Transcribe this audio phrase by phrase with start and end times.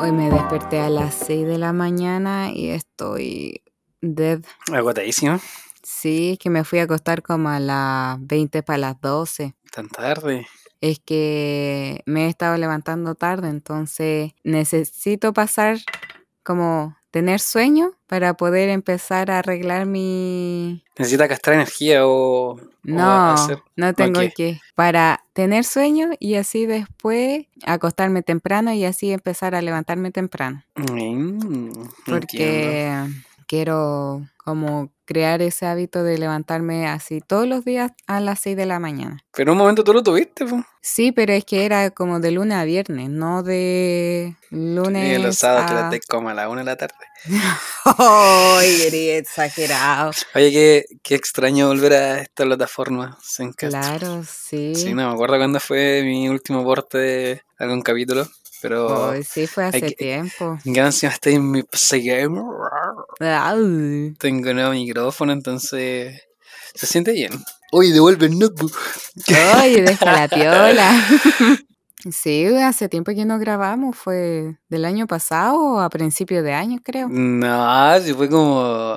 [0.00, 3.62] Hoy me desperté a las 6 de la mañana y estoy
[4.00, 4.40] dead.
[4.72, 5.40] Agotadísimo.
[5.82, 9.54] Sí, es que me fui a acostar como a las 20 para las 12.
[9.72, 10.46] Tan tarde.
[10.80, 15.78] Es que me he estado levantando tarde, entonces necesito pasar
[16.44, 20.84] como tener sueño para poder empezar a arreglar mi...
[20.98, 22.52] ¿Necesita gastar energía o...?
[22.54, 24.30] o No, hacer- no tengo qué?
[24.32, 24.60] que.
[24.74, 30.62] Para tener sueño y así después acostarme temprano y así empezar a levantarme temprano.
[30.76, 31.88] Mm, entiendo.
[32.04, 33.04] Porque
[33.46, 38.66] quiero como crear ese hábito de levantarme así todos los días a las 6 de
[38.66, 39.24] la mañana.
[39.32, 40.62] Pero un momento tú lo tuviste, po.
[40.82, 45.38] Sí, pero es que era como de lunes a viernes, no de lunes Y los
[45.38, 45.88] sábados te a...
[45.88, 46.94] des como a la una de la tarde.
[47.84, 50.10] ¡Ay, eres exagerado!
[50.34, 53.16] Oye, qué, qué extraño volver a esta plataforma.
[53.56, 54.74] Claro, sí.
[54.74, 58.28] Sí, no me acuerdo cuándo fue mi último porte de algún capítulo.
[58.60, 59.10] Pero...
[59.10, 60.58] Ay, sí, fue hace tiempo.
[60.64, 62.42] Encima estoy en mi PC Gamer.
[64.18, 66.20] Tengo nuevo micrófono, entonces
[66.74, 67.32] se siente bien.
[67.72, 68.72] Oye, devuelve el notebook.
[69.62, 71.06] Oye, deja la piola.
[72.12, 76.78] Sí, hace tiempo que no grabamos, fue del año pasado o a principios de año,
[76.82, 77.08] creo.
[77.08, 78.96] No, sí fue como...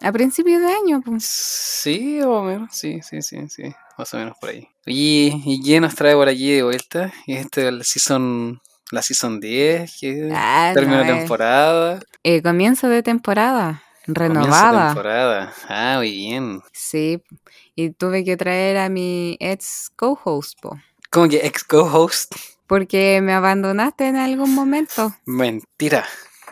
[0.00, 1.24] A principios de año, pues.
[1.24, 3.64] Sí, o menos, sí, sí, sí, sí,
[3.98, 4.66] más o menos por ahí.
[4.86, 7.12] Oye, ¿y quién nos trae por aquí de vuelta?
[7.26, 8.60] Y este es la season,
[8.90, 11.06] la season 10, que Ah, terminó no, eh.
[11.18, 12.00] temporada.
[12.22, 14.86] Eh, comienzo de temporada, comienzo renovada.
[14.86, 15.52] temporada.
[15.68, 16.60] Ah, muy bien.
[16.72, 17.22] Sí,
[17.74, 20.78] y tuve que traer a mi ex co-host, po,
[21.10, 22.34] ¿Cómo que ex co-host?
[22.66, 25.14] porque me abandonaste en algún momento.
[25.24, 26.04] Mentira.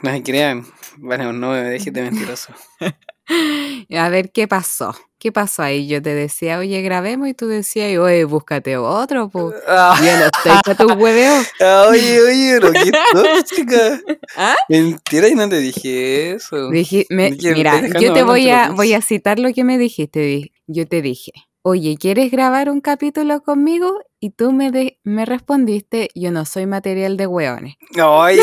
[0.03, 0.67] No se crean.
[0.99, 2.53] Bueno, no me dejes de mentiroso.
[3.97, 4.95] A ver qué pasó.
[5.19, 5.87] ¿Qué pasó ahí?
[5.89, 9.53] Yo te decía, oye, grabemos, y tú decías, oye, búscate otro, po.
[9.67, 11.47] Ah, Yo no estoy para tus hueveos.
[11.89, 14.01] oye, oye, pero qué tóxica.
[14.37, 14.55] ¿Ah?
[14.69, 16.71] Mentira, y no te dije eso.
[16.71, 19.79] Dije, me- Dije, me mira, yo te voy a, voy a citar lo que me
[19.79, 20.21] dijiste.
[20.21, 23.99] Di- Yo te dije, oye, ¿quieres grabar un capítulo conmigo?
[24.21, 27.75] Y tú me, de- me respondiste, yo no soy material de hueones.
[27.99, 28.39] Ay,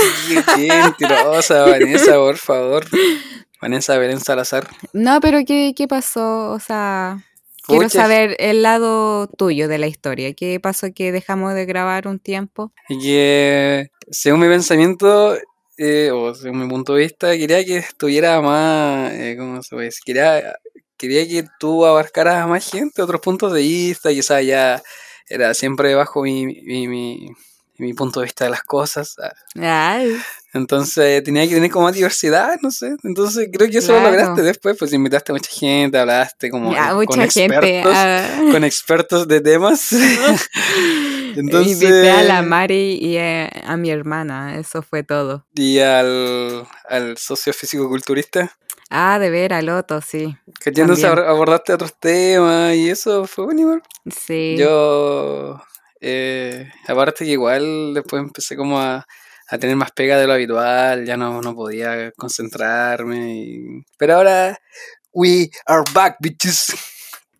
[0.55, 2.85] qué mentirosa, Vanessa, por favor.
[3.63, 4.67] Vanessa Belén Salazar.
[4.91, 6.51] No, pero ¿qué, qué pasó?
[6.51, 7.23] O sea,
[7.65, 10.33] quiero Pucha, saber el lado tuyo de la historia.
[10.33, 12.73] ¿Qué pasó que dejamos de grabar un tiempo?
[12.89, 15.37] y que según mi pensamiento,
[15.77, 19.85] eh, o según mi punto de vista, quería que estuviera más, eh, ¿cómo se puede
[19.85, 20.03] decir?
[20.03, 20.55] Quería,
[20.97, 24.83] quería que tú abarcaras a más gente, otros puntos de vista, quizás ya
[25.29, 27.29] era siempre bajo mi, mi, mi,
[27.77, 29.15] mi punto de vista de las cosas.
[29.55, 30.17] Ay,
[30.53, 32.95] Entonces tenía que tener como más diversidad, no sé.
[33.03, 34.11] Entonces creo que eso lo Claro.
[34.11, 37.43] lograste después, pues invitaste a mucha gente, hablaste como ya, con mucha gente.
[37.79, 38.39] expertos, ah.
[38.51, 39.91] con expertos de temas.
[41.35, 45.45] Entonces, Invité a la Mari y a, a mi hermana, eso fue todo.
[45.55, 48.51] y al, al socio físico-culturista.
[48.89, 50.37] Ah, de ver al Loto, sí.
[50.59, 53.83] Que ya abor- abordaste otros temas y eso fue bueno igual.
[54.15, 54.55] Sí.
[54.59, 55.59] Yo,
[55.99, 59.07] eh, aparte que igual después empecé como a,
[59.49, 63.35] a tener más pega de lo habitual, ya no, no podía concentrarme.
[63.35, 64.57] y- Pero ahora,
[65.11, 66.73] we are back, bitches.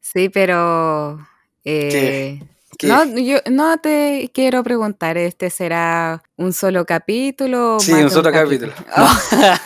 [0.02, 1.20] Sí, pero...
[1.64, 2.40] eh,
[2.78, 2.88] ¿Qué?
[2.88, 7.80] No, yo no te quiero preguntar, ¿este será un solo capítulo?
[7.80, 8.74] Sí, un solo capítulo.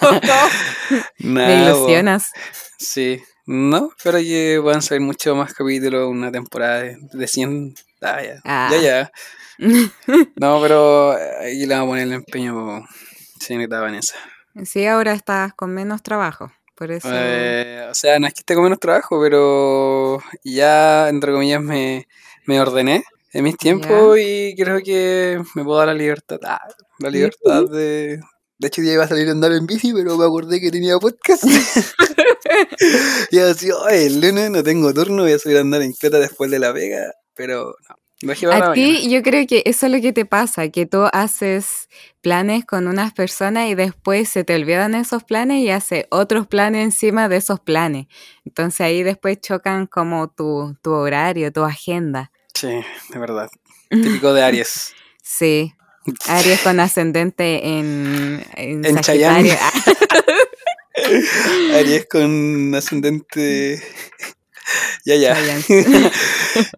[1.20, 2.32] Me ilusionas.
[2.78, 7.76] Sí, no, pero que puedan salir mucho más capítulos, una temporada de, de 100.
[8.02, 8.42] Ah, ya.
[8.44, 8.70] Ah.
[8.72, 9.12] Ya, ya.
[10.36, 12.86] No, pero ahí le vamos a poner el empeño,
[13.40, 14.16] señorita Vanessa.
[14.66, 17.10] Sí, ahora estás con menos trabajo, por eso...
[17.12, 22.08] Eh, o sea, no es que esté con menos trabajo, pero ya, entre comillas, me,
[22.46, 23.04] me ordené
[23.34, 26.40] en mis tiempos y creo que me puedo dar la libertad.
[26.44, 26.62] ah,
[27.00, 28.20] la libertad de.
[28.60, 30.98] De hecho, ya iba a salir a andar en bici, pero me acordé que tenía
[30.98, 31.44] podcast.
[33.32, 36.18] y así, oye, el lunes no tengo turno, voy a salir a andar en cleta
[36.18, 37.12] después de la pega.
[37.38, 37.76] Pero
[38.24, 41.88] no, A ti yo creo que eso es lo que te pasa, que tú haces
[42.22, 46.84] planes con unas personas y después se te olvidan esos planes y haces otros planes
[46.84, 48.08] encima de esos planes.
[48.44, 52.32] Entonces ahí después chocan como tu, tu horario, tu agenda.
[52.56, 53.50] Sí, de verdad.
[53.92, 54.96] Típico de Aries.
[55.22, 55.76] Sí.
[56.28, 59.04] Aries con ascendente en, en, En.
[59.04, 59.54] Sagitario.
[61.76, 63.84] Aries con ascendente.
[65.06, 65.36] ya, ya.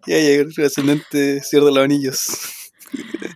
[0.06, 2.28] Ya, ya, con ascendente Señor de los Anillos.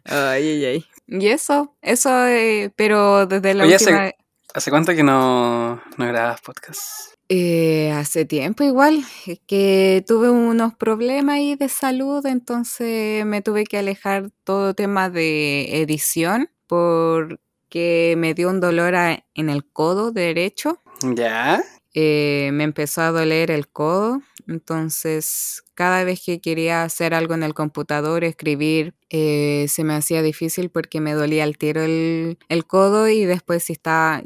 [0.05, 0.85] Ay, ay, ay.
[1.07, 4.13] Y eso, eso, eh, pero desde la Oye, hace- última...
[4.55, 6.81] ¿Hace cuánto que no, no grabas podcast?
[7.29, 9.05] Eh, hace tiempo igual,
[9.47, 15.81] que tuve unos problemas ahí de salud, entonces me tuve que alejar todo tema de
[15.81, 18.95] edición porque me dio un dolor
[19.35, 20.81] en el codo derecho.
[21.03, 21.61] ¿Ya?
[21.95, 27.45] Eh, me empezó a doler el codo, entonces cada vez que quería hacer algo en
[27.45, 32.67] el computador, escribir, eh, se me hacía difícil porque me dolía al tiro el, el
[32.67, 34.23] codo y después si estaba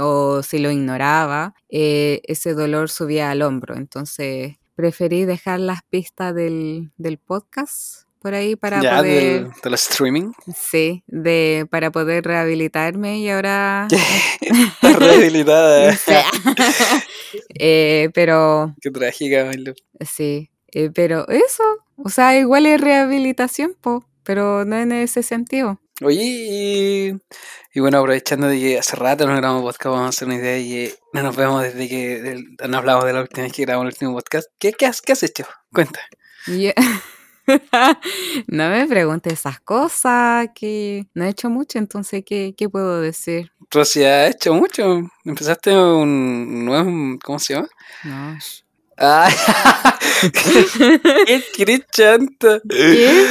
[0.00, 3.76] o si lo ignoraba, eh, ese dolor subía al hombro.
[3.76, 9.44] Entonces preferí dejar las pistas del, del podcast por ahí para poder...
[9.44, 10.32] Del, del, streaming.
[10.56, 13.88] Sí, de, para poder rehabilitarme y ahora...
[14.82, 15.98] Rehabilitada.
[17.58, 18.74] eh, pero...
[18.80, 19.50] Qué trágica,
[20.00, 21.64] Sí, eh, pero eso,
[21.96, 25.80] o sea, igual es rehabilitación, po, pero no en ese sentido.
[26.00, 27.12] Oye, y,
[27.74, 30.58] y, bueno, aprovechando de que hace rato no grabamos podcast, vamos a hacer una idea
[30.58, 33.94] y no nos vemos desde que no hablamos de la última vez que grabamos el
[33.94, 34.48] último podcast.
[34.58, 35.44] ¿Qué, qué, has, qué has hecho?
[35.72, 36.00] Cuenta.
[36.46, 36.74] Yeah.
[38.46, 43.52] no me preguntes esas cosas, que no he hecho mucho, entonces, ¿qué, qué puedo decir?
[43.70, 45.02] Rosy, ha hecho mucho.
[45.24, 47.68] Empezaste un nuevo, ¿cómo se llama?
[48.04, 48.38] No.
[48.96, 49.34] Ay,
[51.56, 52.60] qué chanta.
[52.68, 53.26] ¿Qué?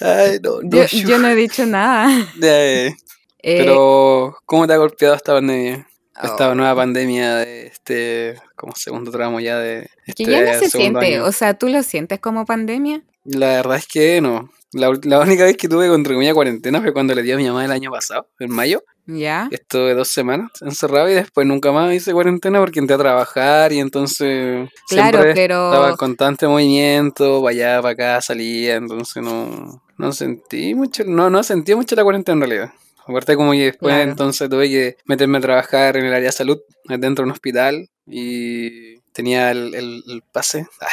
[0.00, 2.10] Ay, no, no, Yo, yo no he dicho nada.
[2.42, 2.94] Eh,
[3.40, 5.86] pero, ¿cómo te ha golpeado esta pandemia?
[6.22, 10.58] Esta oh, nueva pandemia de este, como segundo tramo ya de este que ya no
[10.58, 11.24] se siente, año.
[11.24, 13.02] o sea, ¿tú lo sientes como pandemia?
[13.24, 14.50] La verdad es que no.
[14.74, 14.90] La,
[15.20, 17.70] única vez que tuve entre comillas cuarentena fue cuando le di a mi mamá el
[17.70, 18.82] año pasado, en mayo.
[19.06, 19.48] ¿Ya?
[19.50, 23.78] Estuve dos semanas encerrado y después nunca más hice cuarentena porque entré a trabajar y
[23.78, 29.82] entonces Claro, siempre pero- estaba en constante movimiento, para allá, para acá, salía, entonces no,
[29.96, 32.72] no sentí mucho, no, no sentí mucho la cuarentena en realidad.
[33.06, 34.10] Aparte como que después Claro.
[34.10, 37.88] entonces tuve que meterme a trabajar en el área de salud, dentro de un hospital
[38.06, 40.86] y tenía el, el, el pase, ah,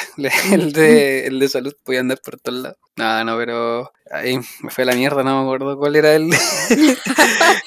[0.53, 2.77] el de, el de salud, podía andar por todos lados.
[2.97, 6.29] No, no, pero ahí me fue a la mierda, no me acuerdo cuál era el...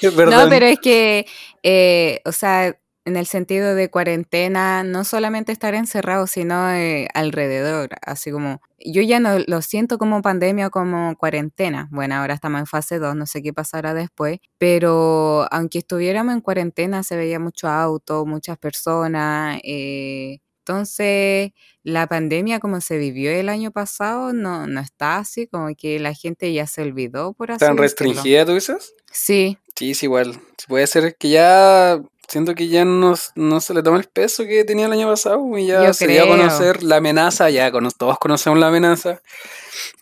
[0.01, 1.25] No, pero es que,
[1.63, 7.89] eh, o sea, en el sentido de cuarentena, no solamente estar encerrado, sino eh, alrededor,
[8.01, 11.87] así como, yo ya no lo siento como pandemia o como cuarentena.
[11.91, 16.41] Bueno, ahora estamos en fase 2, no sé qué pasará después, pero aunque estuviéramos en
[16.41, 19.59] cuarentena, se veía mucho auto, muchas personas.
[19.63, 21.51] eh, entonces,
[21.83, 26.11] la pandemia como se vivió el año pasado no, no está así, como que la
[26.15, 27.83] gente ya se olvidó, por así ¿Tan decirlo.
[27.83, 28.95] restringida tú dices?
[29.11, 30.39] Sí, Sí, es igual.
[30.69, 34.63] Puede ser que ya siento que ya no, no se le toma el peso que
[34.63, 37.91] tenía el año pasado y ya Yo se dio a conocer la amenaza, ya cono-
[37.97, 39.21] todos conocemos la amenaza.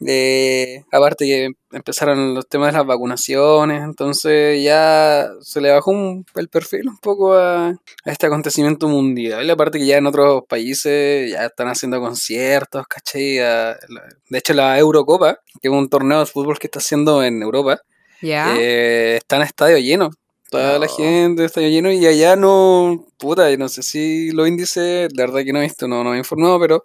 [0.06, 6.25] Eh, aparte que empezaron los temas de las vacunaciones, entonces ya se le bajó un-
[6.36, 7.75] el perfil un poco a, a
[8.06, 9.50] este acontecimiento mundial.
[9.50, 15.40] Aparte que ya en otros países ya están haciendo conciertos, la- De hecho la Eurocopa,
[15.62, 17.80] que es un torneo de fútbol que está haciendo en Europa,
[18.22, 18.56] ya.
[18.58, 20.12] eh, está en estadio lleno.
[20.58, 20.94] Toda la No.
[20.94, 25.44] gente estadio lleno y allá no, puta, y no sé si los índices, la verdad
[25.44, 26.84] que no he visto, no, no me he informado, pero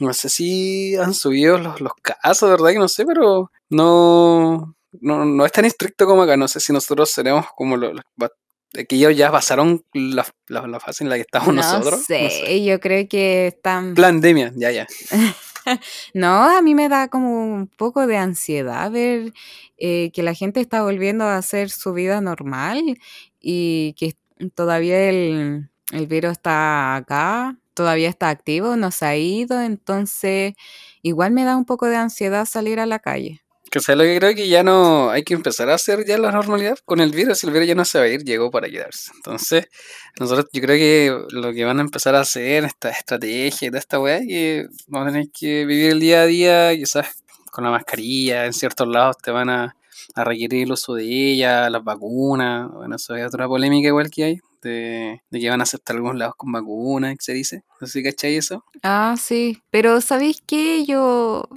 [0.00, 4.74] no sé si han subido los, los casos, de verdad que no sé, pero no,
[5.00, 8.30] no, no es tan estricto como acá, no sé si nosotros seremos como los, los-
[8.88, 12.04] que ellos ya pasaron la, la, la fase en la que estamos no nosotros.
[12.06, 12.64] sé, No sé.
[12.64, 13.94] yo creo que están...
[13.94, 14.86] Pandemia, ya, ya.
[16.14, 19.32] No, a mí me da como un poco de ansiedad ver
[19.78, 22.98] eh, que la gente está volviendo a hacer su vida normal
[23.40, 24.16] y que
[24.54, 30.54] todavía el, el virus está acá, todavía está activo, no se ha ido, entonces
[31.02, 33.41] igual me da un poco de ansiedad salir a la calle.
[33.72, 36.30] Que sea lo que creo que ya no hay que empezar a hacer ya la
[36.30, 37.42] normalidad con el virus.
[37.42, 39.10] El virus ya no se va a ir, llegó para quedarse.
[39.16, 39.66] Entonces,
[40.20, 43.78] nosotros yo creo que lo que van a empezar a hacer, esta estrategia y toda
[43.78, 47.70] esta weá, que vamos a tener que vivir el día a día, quizás con la
[47.70, 49.74] mascarilla, en ciertos lados te van a,
[50.16, 54.40] requerir el uso de ella, las vacunas, bueno, eso es otra polémica igual que hay,
[54.60, 57.64] de, de que van a aceptar algunos lados con vacunas, que se dice.
[57.80, 58.66] No sé si cachai eso.
[58.82, 60.84] Ah, sí, pero ¿sabéis qué?
[60.84, 61.48] Yo...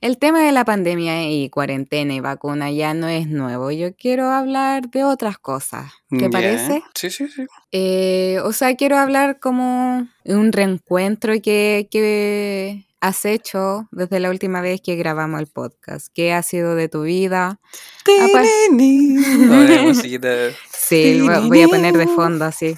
[0.00, 3.70] El tema de la pandemia y cuarentena y vacuna ya no es nuevo.
[3.70, 5.92] Yo quiero hablar de otras cosas.
[6.08, 6.82] ¿Te parece?
[6.94, 7.44] Sí, sí, sí.
[7.70, 14.62] Eh, o sea, quiero hablar como un reencuentro que, que has hecho desde la última
[14.62, 16.08] vez que grabamos el podcast.
[16.14, 17.60] ¿Qué ha sido de tu vida?
[20.72, 22.74] Sí, voy a poner de fondo así.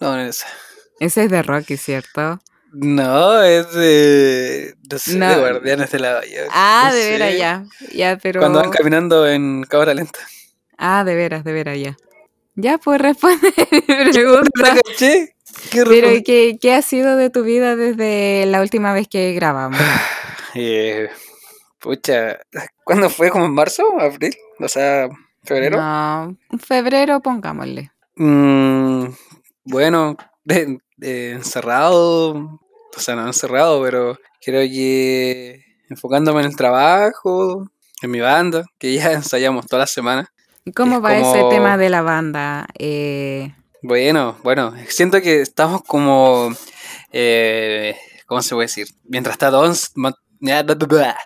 [0.00, 0.44] No, no es.
[0.98, 2.40] Ese es de Rocky, ¿cierto?
[2.72, 4.74] No, es de.
[4.90, 5.28] No sé, No.
[5.28, 6.40] de Guardianes de la Bahía.
[6.50, 7.10] Ah, No de sé.
[7.10, 7.64] veras ya.
[7.92, 8.40] Ya, pero.
[8.40, 10.18] Cuando van caminando en cámara lenta.
[10.78, 11.96] Ah, de veras, de veras ya.
[12.54, 13.80] Ya, pues responde mi
[14.12, 14.76] pregunta.
[14.98, 15.34] ¿Qué?
[15.70, 16.08] ¿Qué Pero?
[16.24, 19.80] ¿qué, ¿qué ha sido de tu vida desde la última vez que grabamos?
[20.54, 21.08] Eh,
[21.78, 22.38] pucha,
[22.82, 23.30] ¿cuándo fue?
[23.30, 23.84] ¿Como en marzo?
[24.00, 24.34] ¿Abril?
[24.58, 25.08] O sea,
[25.44, 25.76] febrero.
[25.80, 27.92] No, febrero, pongámosle.
[28.16, 29.04] Mm,
[29.64, 37.66] bueno, de- de encerrado, o sea, no encerrado, pero creo que enfocándome en el trabajo,
[38.02, 40.32] en mi banda, que ya ensayamos toda la semana.
[40.64, 42.66] ¿Y cómo Es va ese tema de la banda?
[42.78, 43.52] Eh,
[43.82, 46.50] Bueno, bueno, siento que estamos como,
[47.12, 48.88] eh, ¿cómo se puede decir?
[49.04, 49.50] Mientras está
[50.40, 51.16] bla, bla, bla,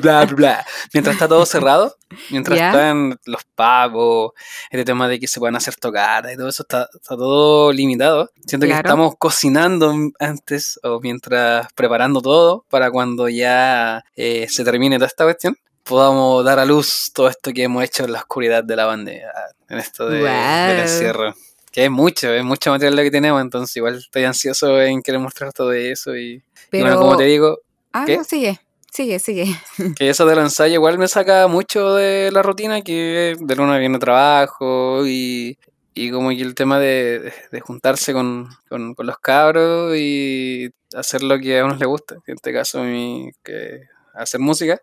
[0.00, 1.94] bla, bla, mientras está todo cerrado,
[2.30, 2.68] mientras ¿Ya?
[2.70, 4.32] están los pagos,
[4.70, 8.30] este tema de que se puedan hacer tocadas y todo eso está, está todo limitado.
[8.46, 8.88] Siento que Claro.
[8.88, 15.24] estamos cocinando antes o mientras preparando todo para cuando ya eh, se termine toda esta
[15.24, 18.84] cuestión podamos dar a luz todo esto que hemos hecho en la oscuridad de la
[18.84, 19.32] bandera,
[19.70, 20.80] en esto de, del Guau.
[20.82, 21.34] encierro.
[21.72, 25.18] Que es mucho, es mucho material lo que tenemos, entonces igual estoy ansioso en querer
[25.20, 26.84] mostrar todo eso y, y pero...
[26.84, 27.60] bueno, como te digo,
[27.92, 28.16] ah, ¿qué?
[28.16, 28.60] no, sigue,
[28.92, 29.46] sigue, sigue.
[29.96, 33.98] que eso del ensayo igual me saca mucho de la rutina, que de lunes viene
[33.98, 35.58] trabajo y,
[35.94, 41.22] y como que el tema de, de juntarse con, con, con los cabros y hacer
[41.22, 43.82] lo que a uno le gusta, en este caso mi, que
[44.14, 44.80] hacer música,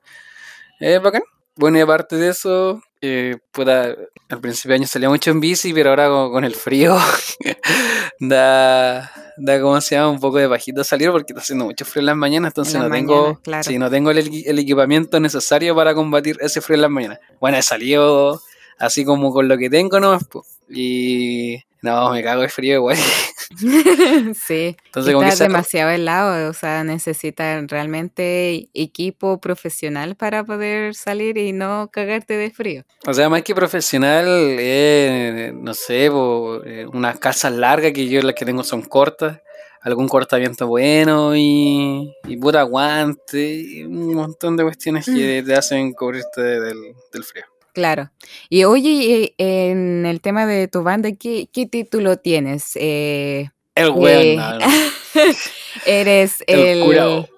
[0.80, 1.24] es bacán.
[1.56, 3.96] Bueno, y aparte de eso, eh, puta,
[4.30, 6.98] al principio de año salía mucho en bici, pero ahora con, con el frío
[8.20, 12.02] da, da, como se llama, un poco de bajito salir porque está haciendo mucho frío
[12.02, 13.64] en las mañanas, entonces En no tengo, claro.
[13.64, 17.20] sí, no tengo el, el equipamiento necesario para combatir ese frío en las mañanas.
[17.40, 18.42] Bueno, he salido
[18.78, 20.00] así como con lo que tengo
[20.32, 20.46] po.
[20.70, 22.98] y no, me cago de frío igual.
[24.36, 30.96] sí, Entonces, como que está demasiado helado, o sea, necesitas realmente equipo profesional para poder
[30.96, 32.84] salir y no cagarte de frío.
[33.06, 38.22] O sea, más que profesional, eh, no sé, po, eh, unas calzas largas que yo
[38.22, 39.40] las que tengo son cortas,
[39.82, 45.94] algún cortamiento bueno y, y puta guante, y un montón de cuestiones que te hacen
[45.94, 47.46] cubrirte del, del frío.
[47.76, 48.10] Claro.
[48.50, 52.72] Y oye, y en el tema de tu banda, ¿qué, qué título tienes?
[52.76, 54.66] Eh, El eh, weón, no, no,
[55.86, 57.30] eres el, el, curado.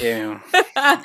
[0.00, 0.28] ¿Qué,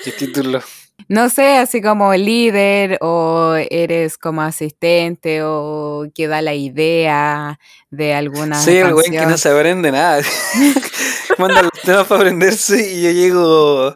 [0.03, 0.63] qué título?
[1.11, 8.13] No sé, así como líder o eres como asistente o que da la idea de
[8.13, 10.23] alguna Sí, el weón que no se aprende nada.
[11.37, 13.95] Manda los temas para aprenderse y yo llego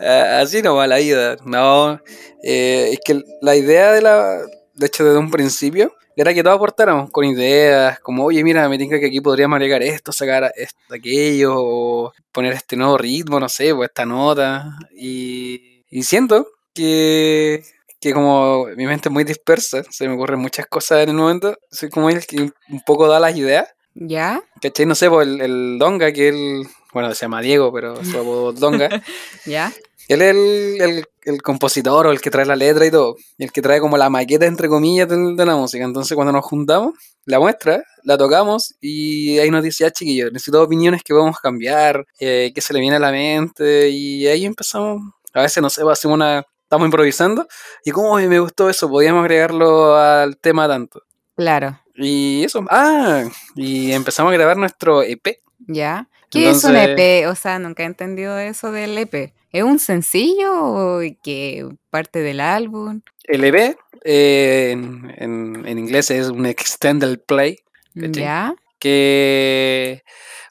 [0.00, 1.36] ah, así nomás a la vida.
[1.44, 2.00] No,
[2.42, 4.40] eh, es que la idea de la,
[4.74, 8.76] de hecho desde un principio, era que todos aportáramos con ideas, como oye mira, me
[8.76, 13.48] tinca que aquí podríamos agregar esto, sacar esto, aquello, o poner este nuevo ritmo, no
[13.48, 14.76] sé, pues esta nota.
[14.96, 17.64] Y, y siento que,
[18.00, 21.56] que como mi mente es muy dispersa, se me ocurren muchas cosas en el momento,
[21.70, 23.68] soy como el que un poco da las ideas.
[23.94, 24.42] ¿Ya?
[24.60, 24.86] ¿Cachai?
[24.86, 28.52] No sé, pues el, el Donga, que él, bueno, se llama Diego, pero su apodo
[28.52, 29.02] Donga.
[29.46, 29.72] ¿Ya?
[30.08, 33.16] él es el, el, el compositor o el que trae la letra y todo.
[33.38, 35.84] Y el que trae como la maqueta, entre comillas, de, de la música.
[35.84, 40.62] Entonces, cuando nos juntamos, la muestra, la tocamos y ahí nos dice, ya chiquillos, necesito
[40.62, 43.88] opiniones que podemos cambiar, eh, que se le viene a la mente.
[43.88, 45.02] Y ahí empezamos.
[45.32, 46.44] A veces, no sé, pues, hacemos una.
[46.66, 47.46] Estamos improvisando.
[47.84, 51.02] Y como "Oye, me gustó eso, podíamos agregarlo al tema tanto.
[51.36, 51.80] Claro.
[51.94, 52.64] Y eso.
[52.70, 53.22] Ah,
[53.54, 55.38] y empezamos a grabar nuestro E EP.
[55.68, 56.08] ¿Ya?
[56.28, 57.28] ¿Qué es un EP?
[57.28, 59.32] O sea, nunca he entendido eso del EP.
[59.52, 63.00] ¿Es un sencillo o que parte del álbum?
[63.24, 67.58] El EP eh, en, en- en inglés es un extended play,
[67.94, 68.22] ¿Cachai?
[68.22, 68.54] ¿Ya?
[68.78, 70.02] que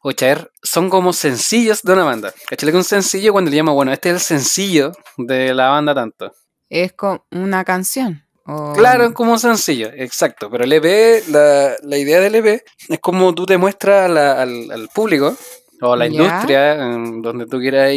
[0.08, 2.32] o chaer, son como sencillos de una banda.
[2.48, 2.70] ¿Cachai?
[2.70, 6.32] Que un sencillo cuando le llamo, bueno, este es el sencillo de la banda tanto.
[6.70, 8.22] Es como una canción.
[8.46, 10.50] o- Claro, es como un sencillo, exacto.
[10.52, 14.70] Pero el EP, la, la idea del EP es como tú te muestras la- al,
[14.70, 15.36] al público
[15.82, 16.12] o a la Ya.
[16.14, 17.92] industria, donde tú quieras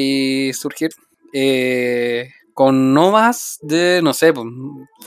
[0.57, 0.88] surgir,
[1.35, 4.47] eh, con no más de, no sé, pues,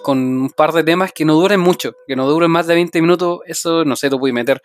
[0.03, 3.01] con un par de temas que no duren mucho, que no duren más de 20
[3.01, 3.39] minutos.
[3.46, 4.62] Eso, no sé, tú puedes meter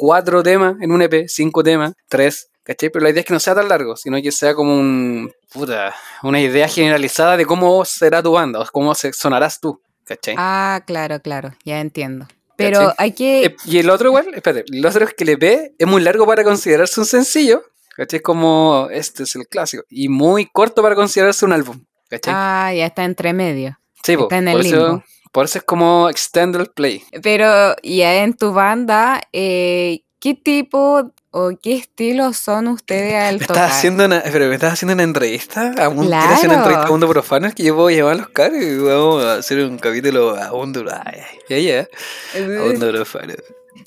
[0.00, 2.48] cuatro temas en un EP, cinco temas, tres.
[2.62, 2.88] ¿Cachai?
[2.88, 5.94] Pero la idea es que no sea tan largo, sino que sea como un, puta,
[6.22, 9.82] una idea generalizada de cómo será tu banda, o cómo se, sonarás tú.
[10.04, 10.36] ¿Cachai?
[10.38, 12.26] Ah, claro, claro, ya entiendo.
[12.56, 12.94] Pero ¿Cachai?
[12.96, 13.44] hay que...
[13.44, 16.26] Eh, y el otro igual, espérate, el otro es que el EP es muy largo
[16.26, 17.62] para considerarse un sencillo,
[17.96, 18.18] ¿cachai?
[18.18, 22.32] Es como, este es el clásico, y muy corto para considerarse un álbum, ¿cachai?
[22.34, 23.78] Ah, ya está entre medio.
[24.02, 25.04] sí, po, está en el por, eso.
[25.32, 27.02] Por eso es como extended play.
[27.22, 33.46] Pero ya en tu banda, eh, ¿qué tipo o qué estilo son ustedes al ¿Me
[33.46, 33.64] tocar?
[33.64, 36.22] estás haciendo una, pero me estás haciendo una entrevista a un, Claro.
[36.22, 37.46] ¿quieres hacer una entrevista a Mundo Profano?
[37.46, 41.20] Es que yo puedo llevar los caros y vamos a hacer un capítulo a ay,
[41.48, 41.88] ya, ya, a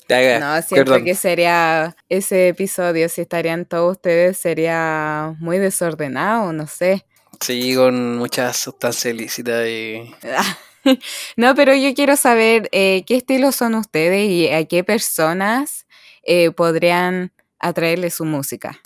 [0.08, 1.04] ya, No, siento perdón.
[1.04, 7.04] que sería ese episodio, si estarían todos ustedes, sería muy desordenado, no sé.
[7.40, 10.14] Sí, con muchas sustancias ilícitas y...
[11.36, 15.86] No, pero yo quiero saber eh, qué estilos son ustedes y a qué personas
[16.22, 18.80] eh, podrían atraerle su música.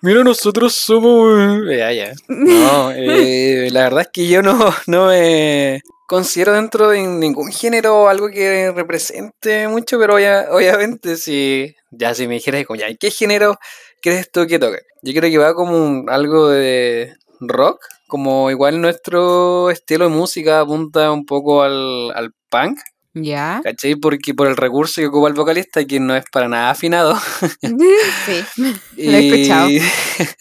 [0.00, 1.60] Mira, nosotros somos...
[1.68, 2.12] Ya, ya.
[2.28, 8.08] No, eh, la verdad es que yo no, no me considero dentro de ningún género
[8.08, 11.74] algo que represente mucho, pero obvia- obviamente si...
[11.90, 13.56] Ya si me dijeras como, ya, ¿y ¿qué género
[14.02, 14.78] crees tú que toca?
[15.02, 17.14] Yo creo que va como un- algo de
[17.48, 22.78] rock, como igual nuestro estilo de música apunta un poco al, al punk,
[23.14, 23.60] ¿Ya?
[23.62, 23.94] ¿cachai?
[23.94, 27.16] Porque por el recurso que ocupa el vocalista, que no es para nada afinado.
[28.26, 28.44] Sí,
[28.96, 29.70] lo he escuchado.
[29.70, 29.80] Y,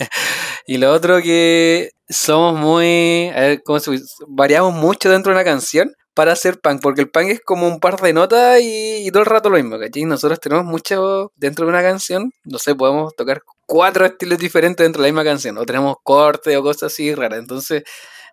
[0.68, 3.92] y lo otro que somos muy, a ver, ¿cómo se
[4.28, 7.80] variamos mucho dentro de una canción para hacer punk, porque el punk es como un
[7.80, 10.04] par de notas y, y todo el rato lo mismo, ¿cachai?
[10.06, 13.42] Nosotros tenemos mucho dentro de una canción, no sé, podemos tocar
[13.74, 17.40] cuatro estilos diferentes dentro de la misma canción, o tenemos cortes o cosas así raras,
[17.40, 17.82] entonces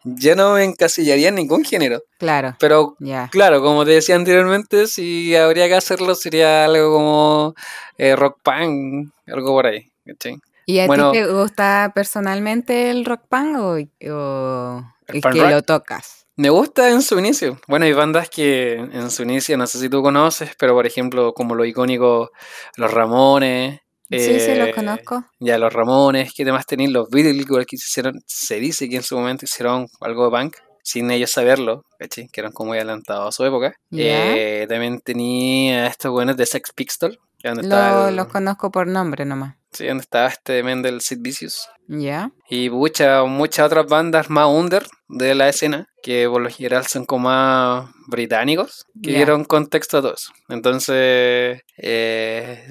[0.05, 3.29] yo no me encasillaría en ningún género, Claro, pero ya.
[3.33, 7.55] Claro, como te decía anteriormente, si habría que hacerlo sería algo como
[7.97, 10.37] eh, rock punk, algo por ahí, ¿cachai?
[10.67, 11.11] ¿Y a Bueno.
[11.11, 13.79] ti te gusta personalmente el rock punk o,
[14.15, 15.51] o ¿El que rock?
[15.51, 16.27] lo tocas?
[16.37, 17.59] Me gusta en su inicio.
[17.67, 21.33] Bueno, hay bandas que en su inicio, no sé si tú conoces, pero por ejemplo,
[21.35, 22.31] como lo icónico,
[22.77, 23.81] Los Ramones.
[24.19, 25.25] Sí, sí, los eh, conozco.
[25.39, 26.91] Ya, Los Ramones, ¿qué demás tenéis?
[26.91, 30.57] Los Beatles, igual que hicieron, se dice que en su momento hicieron algo de punk,
[30.83, 31.85] sin ellos saberlo.
[31.99, 33.75] Que eran como muy adelantados a su época.
[33.93, 38.71] Eh, también tenía estos buenos de Sex Pistols, que donde estaba Lo- el- los conozco
[38.71, 39.57] por nombre nomás.
[39.73, 41.69] Sí, donde estaba este men del Sid Vicious.
[41.93, 42.31] ¿Ya?
[42.49, 47.05] Y muchas muchas otras bandas más under de la escena, que por lo general son
[47.05, 50.31] como más británicos, que dieron contexto a todo eso.
[50.49, 52.69] Entonces, eh,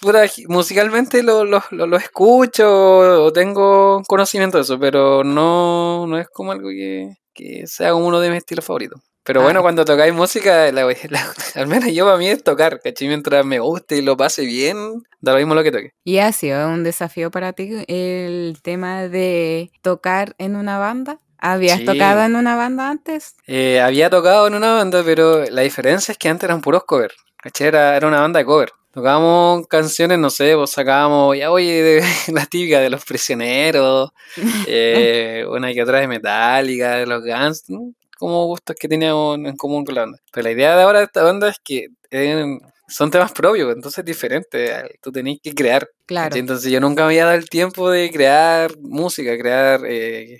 [0.00, 6.18] puta, musicalmente lo, lo, lo, lo escucho o tengo conocimiento de eso, pero no, no
[6.18, 9.00] es como algo que, que sea como uno de mis estilos favoritos.
[9.26, 9.42] Pero Ah.
[9.44, 13.08] bueno, cuando tocáis música, la- la- al menos yo para mí es tocar, ¿cachai?
[13.08, 15.90] Mientras me guste y lo pase bien, da lo mismo lo que toque.
[16.04, 21.18] ¿Y ha sido un desafío para ti el tema de tocar en una banda?
[21.38, 21.84] ¿Habías Sí.
[21.84, 23.34] tocado en una banda antes?
[23.46, 27.14] Eh, había tocado en una banda, pero la diferencia es que antes eran puros covers.
[27.42, 27.68] ¿cachai?
[27.68, 28.70] Era, era una banda de cover.
[28.92, 32.00] Tocábamos canciones, no sé, pues sacábamos, ya oye, de,
[32.32, 34.10] la típica de los prisioneros,
[34.66, 37.92] eh, una que otra de Metallica, de los Guns, ¿no?
[38.18, 40.18] Como gustos que teníamos en común con la banda.
[40.32, 43.98] Pero la idea de ahora de esta banda es que eh, son temas propios, entonces
[44.00, 44.70] es diferente.
[44.70, 45.88] eh, Tú tenés que crear.
[46.06, 46.36] Claro.
[46.36, 50.38] Entonces yo nunca me había dado el tiempo de crear música, crear, eh,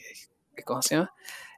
[0.64, 1.10] ¿cómo se llama?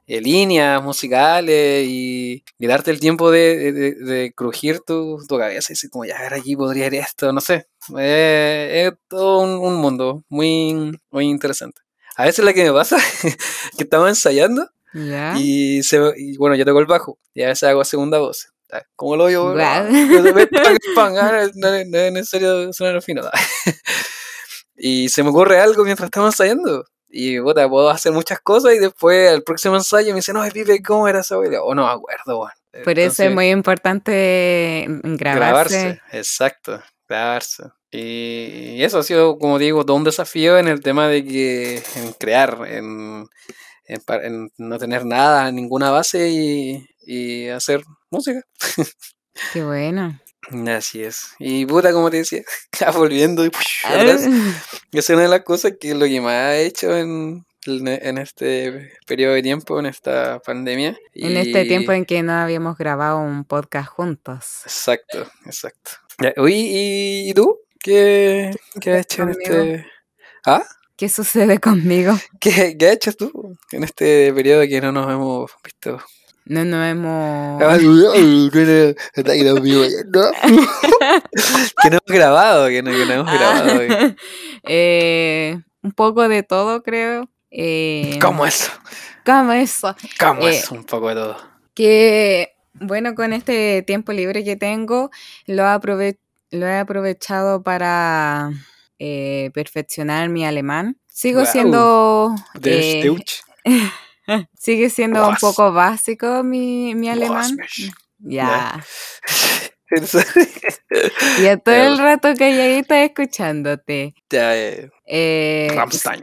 [0.07, 5.67] Eh, líneas musicales y, y darte el tiempo de, de- de- crujir tu, tu cabeza
[5.71, 7.67] y decir como, ya, a ver, aquí podría ir esto, no sé.
[7.97, 11.81] Eh, es todo un, un mundo muy, muy interesante.
[12.15, 12.97] A veces lo que me pasa
[13.77, 15.35] que estamos ensayando ¿Ya?
[15.37, 18.47] y, se, y bueno, yo toco el bajo y a veces hago segunda voz.
[18.71, 19.29] Ah, ¿Cómo lo.
[19.29, 23.21] No, no, pan, pan, ah, no, es necesario sonar fino.
[24.81, 26.85] Y se me ocurre algo mientras estamos ensayando.
[27.09, 30.81] Y puta, puedo hacer muchas cosas y después al próximo ensayo me dice, no, Pipe,
[30.81, 31.37] ¿cómo era esa?
[31.37, 32.51] O no me acuerdo, weón.
[32.83, 35.99] Por eso es Entonces, muy importante mm, grabarse.
[36.11, 37.63] exacto, grabarse.
[37.91, 41.83] Y, y eso ha sido, como digo, todo un desafío en el tema de que
[41.95, 43.27] en crear, en,
[43.89, 48.41] en en no tener nada, ninguna base y, y hacer música.
[49.53, 50.19] Qué bueno.
[50.67, 51.33] Así es.
[51.37, 52.43] Y puta, como te decía,
[52.95, 53.51] volviendo y
[53.83, 54.21] atrás,
[54.91, 58.91] esa es una de las cosas que lo que más he hecho en, en este
[59.05, 60.97] periodo de tiempo, en esta pandemia.
[61.13, 64.61] En este tiempo en que no habíamos grabado un podcast juntos.
[64.63, 65.91] Exacto, exacto.
[66.47, 67.59] ¿y, y tú?
[67.79, 69.85] ¿Qué, qué has hecho en este...
[70.45, 70.63] ¿Ah?
[70.99, 72.13] ¿Qué sucede conmigo?
[72.41, 75.97] ¿Qué, qué has hecho tú en este periodo que no nos hemos visto?
[76.43, 77.61] No nos hemos...
[77.63, 77.85] Ah, que
[81.89, 83.79] no hemos grabado, que no, que no hemos grabado.
[83.89, 84.15] Ah,
[84.63, 87.29] eh, un poco de todo, creo.
[87.49, 88.69] Eh, ¿Cómo eso?
[89.25, 89.95] ¿Cómo eso?
[90.19, 90.75] ¿Cómo Eh, eso?
[90.75, 91.37] Un poco de todo.
[91.75, 95.11] Que, bueno, con este tiempo libre que tengo,
[95.45, 96.19] lo, aprove-
[96.51, 98.49] lo he aprovechado para
[98.99, 100.99] eh, perfeccionar mi alemán.
[101.07, 101.51] Sigo Guau.
[101.51, 102.35] siendo...
[102.63, 103.09] Eh,
[104.57, 105.39] sigue siendo un Was?
[105.39, 107.57] poco básico mi, mi alemán.
[108.19, 108.85] Ya.
[111.39, 114.13] y a todo el rato calladita escuchándote.
[114.29, 116.21] Ya, eh, Eh, Rammstein.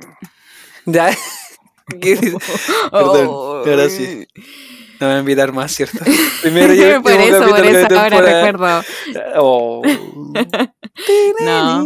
[0.85, 1.11] Ya.
[2.01, 2.43] ¿Qué dices?
[2.91, 4.27] Perdón, ahora sí.
[5.01, 5.99] No me voy a invitar más, ¿cierto?
[6.43, 8.83] Primero yo por eso, por eso ahora temporada.
[8.83, 8.83] recuerdo.
[9.37, 9.83] Oh.
[11.41, 11.85] No,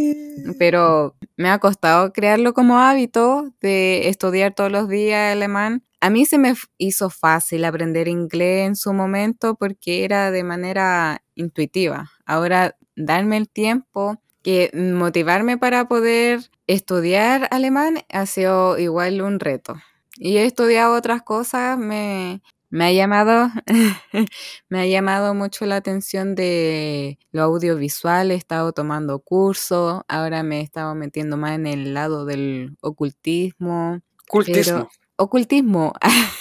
[0.59, 5.83] pero me ha costado crearlo como hábito de estudiar todos los días alemán.
[6.01, 11.23] A mí se me hizo fácil aprender inglés en su momento porque era de manera
[11.35, 12.11] intuitiva.
[12.25, 19.75] Ahora, darme el tiempo, que motivarme para poder estudiar alemán ha sido igual un reto.
[20.17, 23.51] Y he estudiado otras cosas, me, me ha llamado,
[24.69, 30.61] me ha llamado mucho la atención de lo audiovisual, he estado tomando cursos, ahora me
[30.61, 34.01] he estado metiendo más en el lado del ocultismo.
[34.29, 34.89] Cultismo.
[35.17, 35.93] Ocultismo,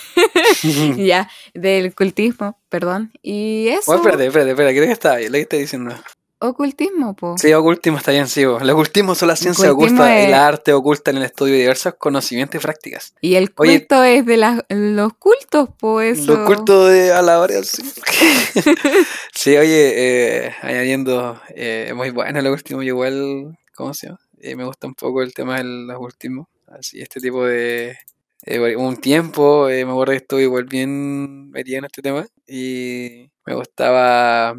[0.97, 3.11] ya, del cultismo, perdón.
[3.21, 5.95] Y eso, Oh, espérate, espérate, espérate, creo que está bien, lo que estás diciendo.
[6.39, 7.37] Ocultismo, po.
[7.37, 8.45] Sí, ocultismo está bien, sí.
[8.45, 8.61] vos.
[8.61, 11.95] El ocultismo son las ciencias ocultas, el es- arte oculta en el estudio de diversos
[11.95, 13.13] conocimientos y prácticas.
[13.21, 16.25] Y el Oye- culto es de las, los cultos, pues.
[16.25, 17.83] Los cultos de alabar sí.
[19.33, 24.19] sí, oye, eh, añadiendo, eh, muy bueno el ocultismo, igual, ¿cómo se llama?
[24.41, 27.97] Eh, me gusta un poco el tema del ocultismo, así, este tipo de...
[28.45, 33.29] eh, un tiempo, eh, me acuerdo que estuve igual bien metido en este tema y
[33.45, 34.55] me gustaba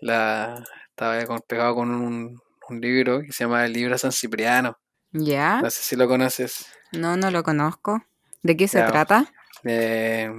[0.00, 0.64] la...
[0.92, 4.78] Estaba con- pegado con un, un libro que se llama El libro San Cipriano,
[5.12, 5.60] ¿Ya?
[5.62, 8.04] no sé si lo conoces, No, no lo conozco.
[8.42, 8.86] ¿De qué se Ya.
[8.86, 9.32] trata?
[9.62, 10.30] de,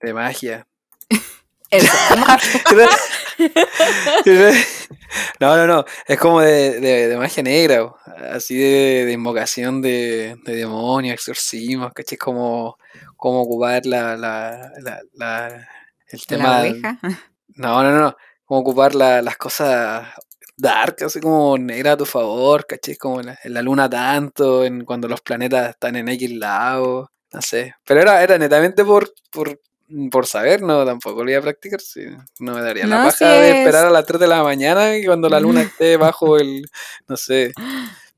[0.00, 0.66] de magia.
[5.40, 5.84] No, no, no.
[6.06, 7.96] Es como de, de, de magia negra, o,
[8.32, 12.16] así de, de invocación de, de demonios, exorcismos, ¿cachai?
[12.18, 12.76] Como,
[13.16, 15.68] como ocupar la, la, la, la-
[16.08, 16.60] el La tema.
[16.60, 16.98] oveja.
[17.56, 18.16] No, no, no.
[18.52, 20.08] Como ocupar la- las cosas
[20.58, 22.96] dark, así como negra a tu favor, ¿cachai?
[22.96, 27.40] Como la, en la luna tanto, en cuando los planetas están en X lado, no
[27.40, 27.74] sé.
[27.86, 29.58] Pero era, era netamente por, por,
[30.10, 32.02] por saber, no, tampoco lo iba a practicar, sí.
[32.40, 35.06] No me daría la paja de es- esperar a las 3 de la mañana y
[35.06, 36.62] cuando la luna esté bajo el,
[37.08, 37.54] no sé.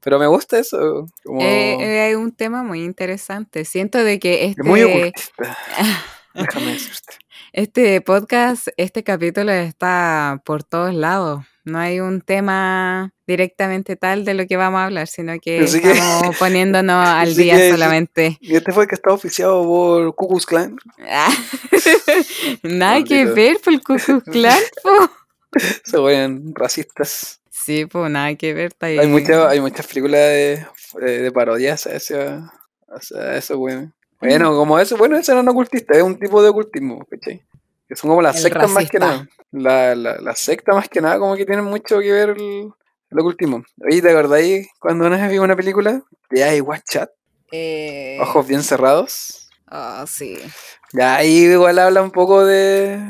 [0.00, 1.42] Pero me gusta eso, como...
[1.42, 3.64] Eh, eh, hay un tema muy interesante.
[3.64, 5.56] Siento de que es muy este, ocultista,
[6.34, 7.14] déjame decirte.
[7.52, 11.44] este podcast, este capítulo está por todos lados.
[11.64, 15.80] No hay un tema directamente tal de lo que vamos a hablar, sino que Así
[15.80, 18.36] que- estamos poniéndonos al día que- solamente.
[18.42, 20.76] Y este fue el que está oficiado por Ku Klux Klan.
[22.62, 23.80] Nada que ver por
[24.24, 25.10] Klan, po.
[25.84, 27.40] Se vuelven racistas.
[27.50, 28.72] Sí, pues nada que ver.
[28.80, 30.66] Hay, mucha- hay muchas películas de,
[31.00, 33.92] de, de parodias a eso, a eso, bueno.
[34.24, 37.42] Bueno, como eso, bueno, eso no es ocultista, es un tipo de ocultismo, ¿cachai?
[37.88, 39.28] Que son como las El sectas más que nada.
[39.52, 42.70] La, la, la secta más que nada como que tienen mucho que ver el,
[43.10, 43.62] el ocultismo.
[43.86, 47.10] Oye, ¿te acordáis cuando una vez vi una película de I Watch Chat?
[47.52, 49.48] Eh, Ojos bien cerrados.
[49.66, 50.38] ah, sí.
[50.92, 53.00] Ya ahí igual habla un poco de,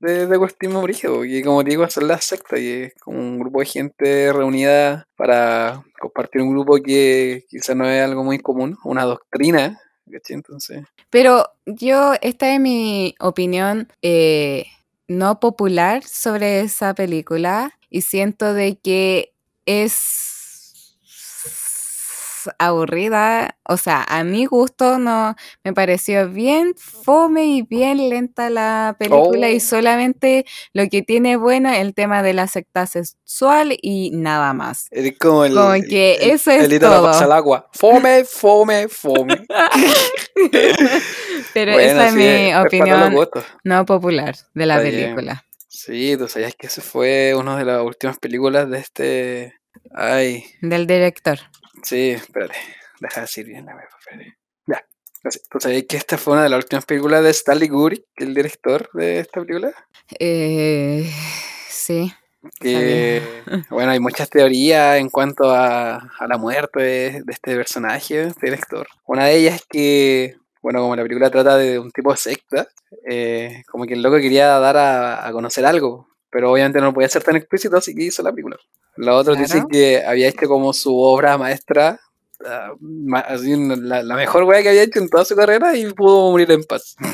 [0.00, 3.38] de, de ocultismo brígido, y como te digo, son las sectas, y es como un
[3.38, 8.76] grupo de gente reunida para compartir un grupo que quizás no es algo muy común,
[8.84, 9.78] una doctrina,
[11.10, 14.66] Pero yo, esta es mi opinión eh,
[15.08, 19.32] no popular sobre esa película y siento de que
[19.66, 20.31] es
[22.58, 28.96] aburrida, o sea, a mi gusto no me pareció bien fome y bien lenta la
[28.98, 29.60] película y Oh.
[29.60, 34.86] solamente lo que tiene bueno es el tema de la secta sexual y nada más.
[34.90, 35.54] es como el...
[35.54, 37.08] Como que el- eso es el todo.
[37.08, 37.68] al agua.
[37.72, 39.44] Fome, fome, fome.
[41.54, 43.14] Pero Bueno, esa es sí, mi opinión
[43.64, 45.02] no popular de la Está bien.
[45.14, 45.44] película.
[45.68, 49.54] Sí, tú sabías que esa fue una de las últimas películas de este...
[49.94, 51.38] Ay, Del director.
[51.82, 52.56] Sí, espérate.
[53.00, 54.36] Deja de decir bien la web, espérate.
[54.66, 54.84] Ya.
[55.24, 55.40] así.
[55.50, 58.88] ¿Tú sabías que esta fue una de las últimas películas de Stanley Kubrick, el director
[58.92, 59.72] de esta película?
[60.18, 61.10] Eh,
[61.68, 62.12] sí.
[62.60, 63.22] Que,
[63.70, 68.46] bueno, hay muchas teorías en cuanto a, a la muerte de, de este personaje, este
[68.46, 68.86] director.
[69.06, 72.68] Una de ellas es que, bueno, como la película trata de un tipo de secta,
[73.08, 77.08] eh, como que el loco quería dar a, a conocer algo, pero obviamente no podía
[77.08, 78.56] ser tan explícito, así que hizo la película.
[78.96, 79.68] La otra dice Claro.
[79.68, 81.98] que había hecho como su obra maestra,
[82.80, 86.30] ma- así, la, la mejor wea que había hecho en toda su carrera y pudo
[86.30, 86.96] morir en paz.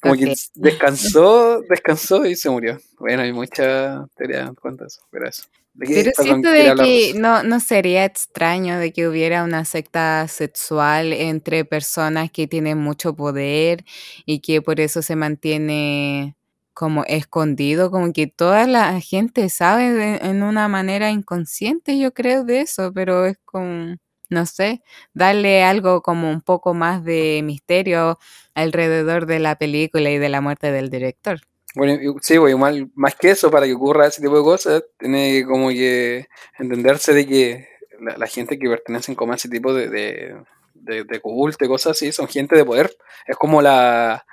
[0.00, 0.36] Como que Ok.
[0.54, 2.78] descansó, descansó y se murió.
[3.00, 5.42] Bueno, hay mucha teoría en cuanto a eso, pero eso.
[5.74, 10.28] ¿De qué- Pero siento de que no, no sería extraño de que hubiera una secta
[10.28, 13.84] sexual entre personas que tienen mucho poder
[14.24, 16.36] y que por eso se mantiene
[16.78, 22.60] como escondido, como que toda la gente sabe en una manera inconsciente, yo creo, de
[22.60, 23.96] eso, pero es como,
[24.30, 24.80] no sé,
[25.12, 28.20] darle algo como un poco más de misterio
[28.54, 31.40] alrededor de la película y de la muerte del director.
[31.74, 35.44] Bueno, sí, pues, igual, más que eso, para que ocurra ese tipo de cosas, tiene
[35.48, 36.28] como que
[36.60, 37.68] entenderse de que
[38.16, 42.12] la, gente que pertenece como a ese tipo de, de, de, culto y cosas así,
[42.12, 42.96] son gente de poder.
[43.26, 44.24] Es como la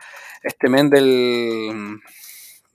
[0.44, 2.00] este men del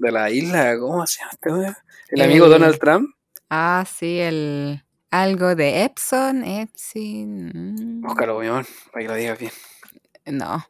[0.01, 3.15] de la isla, ¿cómo se llama este El amigo Donald Trump.
[3.51, 8.01] Ah, sí, el algo de Epson, Epson.
[8.01, 9.53] Búscalo, para que lo digas bien.
[10.27, 10.67] No.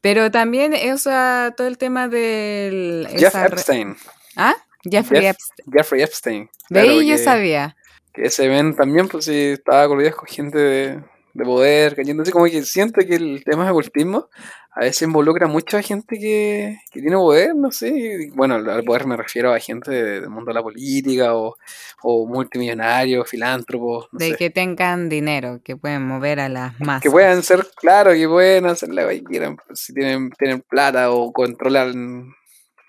[0.00, 3.08] Pero también, o sea, todo el tema del...
[3.16, 3.96] Jeff Epstein.
[4.36, 4.54] ¿Ah?
[4.82, 5.72] Jeffrey Epstein.
[5.72, 6.50] Jeffrey Epstein.
[6.68, 7.76] De ahí yo sabía.
[8.12, 12.62] Que se ven también, pues sí, estaba con gente de, de poder, así como que
[12.62, 14.28] siento que el tema de ocultismo
[14.74, 19.16] a veces involucra mucha gente que, que tiene poder, no sé, bueno, al poder me
[19.16, 21.56] refiero a gente del mundo de la política o,
[22.02, 24.08] o multimillonarios, filántropos.
[24.12, 27.02] de que tengan dinero, que pueden mover a las masas.
[27.02, 31.32] Que puedan ser, claro, que pueden hacer lo que quieran, si tienen, tienen plata o
[31.32, 32.34] controlan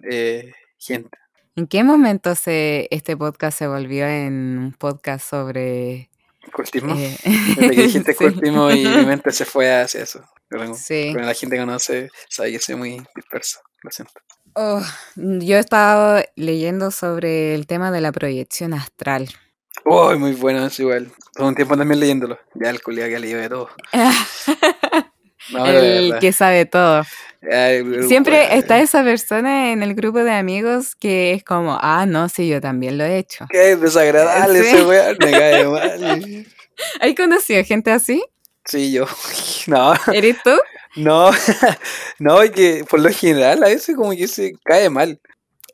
[0.10, 1.18] eh, gente.
[1.56, 6.10] ¿En qué momento se, este podcast se volvió en un podcast sobre
[6.52, 6.96] Cultismo.
[6.96, 7.18] Eh,
[7.56, 10.24] Desde que dijiste cultismo y mi mente se fue hacia eso.
[10.48, 11.14] Pero, sí.
[11.14, 13.60] la gente que conoce sabe que soy muy disperso.
[13.82, 14.14] Lo siento.
[14.56, 14.82] Oh,
[15.16, 19.30] yo he estado leyendo sobre el tema de la proyección astral.
[19.86, 21.12] Uy, muy bueno, es igual.
[21.34, 22.38] Todo un tiempo también leyéndolo.
[22.54, 23.70] Ya el culiado que leído de todo.
[25.50, 27.04] el que sabe todo.
[28.08, 32.48] Siempre está esa persona en el grupo de amigos que es como, ah, no, sí,
[32.48, 33.46] yo también lo he hecho.
[33.50, 36.46] Qué desagradable ese weón, me cae mal.
[37.02, 38.24] ¿Has conocido gente así?
[38.66, 39.06] Sí, yo.
[39.68, 39.94] No.
[40.12, 40.52] ¿Eres tú?
[40.96, 41.32] No,
[42.20, 45.20] no, que por lo general a veces como que se cae mal.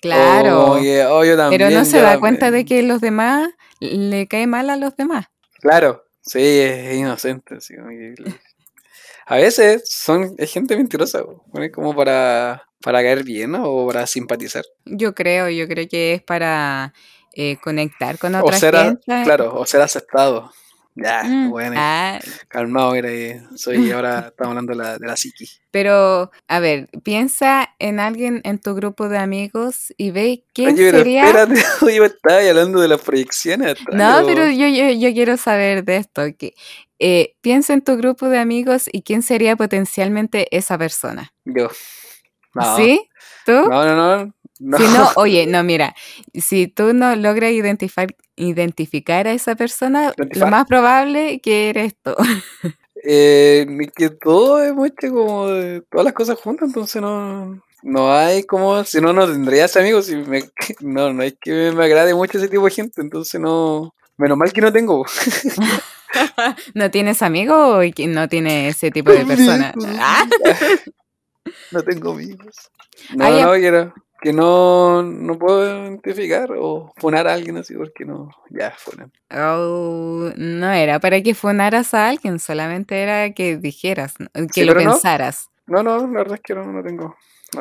[0.01, 0.73] Claro.
[0.73, 4.95] Oh, Pero no se da cuenta de que los demás le cae mal a los
[4.95, 5.25] demás.
[5.59, 7.55] Claro, sí, es inocente.
[7.55, 8.13] Así como que
[9.29, 11.23] a veces son, es gente mentirosa,
[11.71, 14.63] como para, para caer bien o para simpatizar.
[14.85, 16.95] Yo creo, yo creo que es para
[17.33, 19.23] eh, conectar con otra o ser gente.
[19.23, 20.51] claro, o ser aceptado.
[20.95, 22.19] Ya, mm, bueno, ah.
[22.47, 23.09] calmado, mira,
[23.55, 25.47] soy ahora estamos hablando de la, de la psiqui.
[25.71, 30.91] Pero, a ver, piensa en alguien en tu grupo de amigos y ve quién Oye,
[30.91, 31.27] pero sería.
[31.27, 31.55] Espérate,
[31.95, 33.75] yo estaba hablando de las proyecciones.
[33.91, 36.23] no, pero yo, yo, yo, quiero saber de esto.
[36.37, 36.53] Que,
[36.99, 41.31] eh, piensa en tu grupo de amigos y quién sería potencialmente esa persona.
[41.45, 41.69] Yo.
[42.75, 43.07] ¿Sí?
[43.45, 43.53] ¿Tú?
[43.53, 44.33] No, no, no.
[44.59, 44.77] No.
[44.77, 45.95] Si no, oye, no, mira,
[46.33, 52.11] si tú no logras identificar, identificar a esa persona, lo más probable que eres tú.
[53.03, 58.43] Eh, que todo es mucho como de todas las cosas juntas, entonces no, no hay
[58.43, 60.43] como, si no, no tendrías amigos, si me,
[60.81, 64.51] no, no es que me agrade mucho ese tipo de gente, entonces no, menos mal
[64.51, 65.05] que no tengo.
[66.73, 69.73] ¿No tienes amigos o no tiene ese tipo de persona?
[71.71, 72.71] no tengo amigos.
[73.15, 78.29] No, no, quiero que no, no puedo identificar o funar a alguien así porque no,
[78.49, 79.11] ya fueron.
[79.31, 84.15] Oh, no era para que funaras a alguien, solamente era que dijeras,
[84.53, 85.49] que lo pensaras.
[85.67, 85.83] No.
[85.83, 87.15] no, la verdad es que no, no tengo.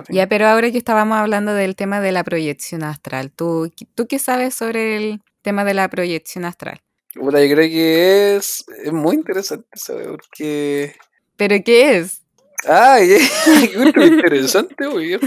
[0.08, 4.18] Ya, pero ahora que estábamos hablando del tema de la proyección astral, ¿tú, ¿tú qué
[4.18, 6.80] sabes sobre el tema de la proyección astral?
[7.14, 10.94] Bueno, yo creo que es, es muy interesante saber porque...
[11.36, 12.22] ¿Pero qué es?
[12.66, 13.16] Ay,
[13.94, 15.18] qué interesante, güey.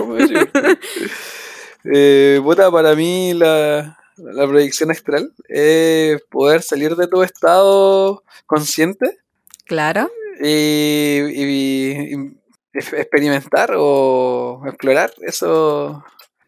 [1.83, 9.17] Eh, para mí la, la proyección astral es poder salir de tu estado consciente.
[9.65, 10.11] Claro.
[10.43, 12.37] Y,
[12.73, 16.03] experimentar o explorar eso,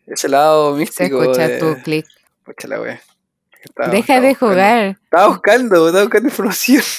[0.05, 1.21] ese lado místico.
[1.21, 2.05] Se escucha tu clic.
[2.39, 2.99] Escúchala, güey.
[3.91, 4.97] Deja de jugar.
[5.03, 6.83] Estaba buscando, estaba buscando información.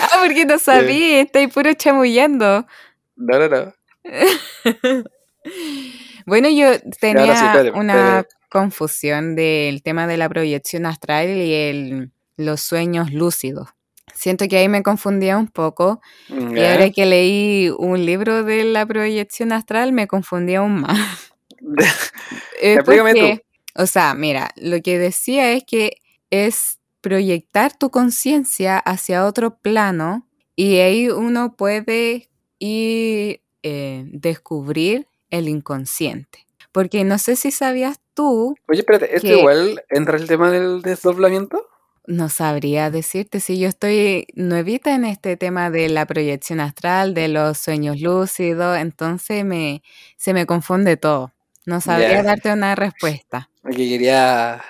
[0.00, 2.66] Ah, porque no sabía, estáis puro chamullando.
[3.20, 3.74] No, no, no.
[6.26, 13.12] bueno, yo tenía una confusión del tema de la proyección astral y el, los sueños
[13.12, 13.68] lúcidos.
[14.14, 18.84] Siento que ahí me confundía un poco y ahora que leí un libro de la
[18.84, 21.32] proyección astral me confundía aún más.
[22.84, 23.44] porque,
[23.76, 25.98] o sea, mira, lo que decía es que
[26.30, 32.29] es proyectar tu conciencia hacia otro plano y ahí uno puede
[32.60, 36.46] ir eh, descubrir el inconsciente.
[36.72, 38.54] Porque no sé si sabías tú.
[38.68, 41.66] Oye, espérate, ¿esto igual entra el tema del desdoblamiento?
[42.06, 47.28] No sabría decirte si yo estoy nuevita en este tema de la proyección astral, de
[47.28, 49.82] los sueños lúcidos, entonces me,
[50.16, 51.32] se me confunde todo.
[51.66, 53.50] No sabría darte una respuesta.
[53.62, 54.62] Porque quería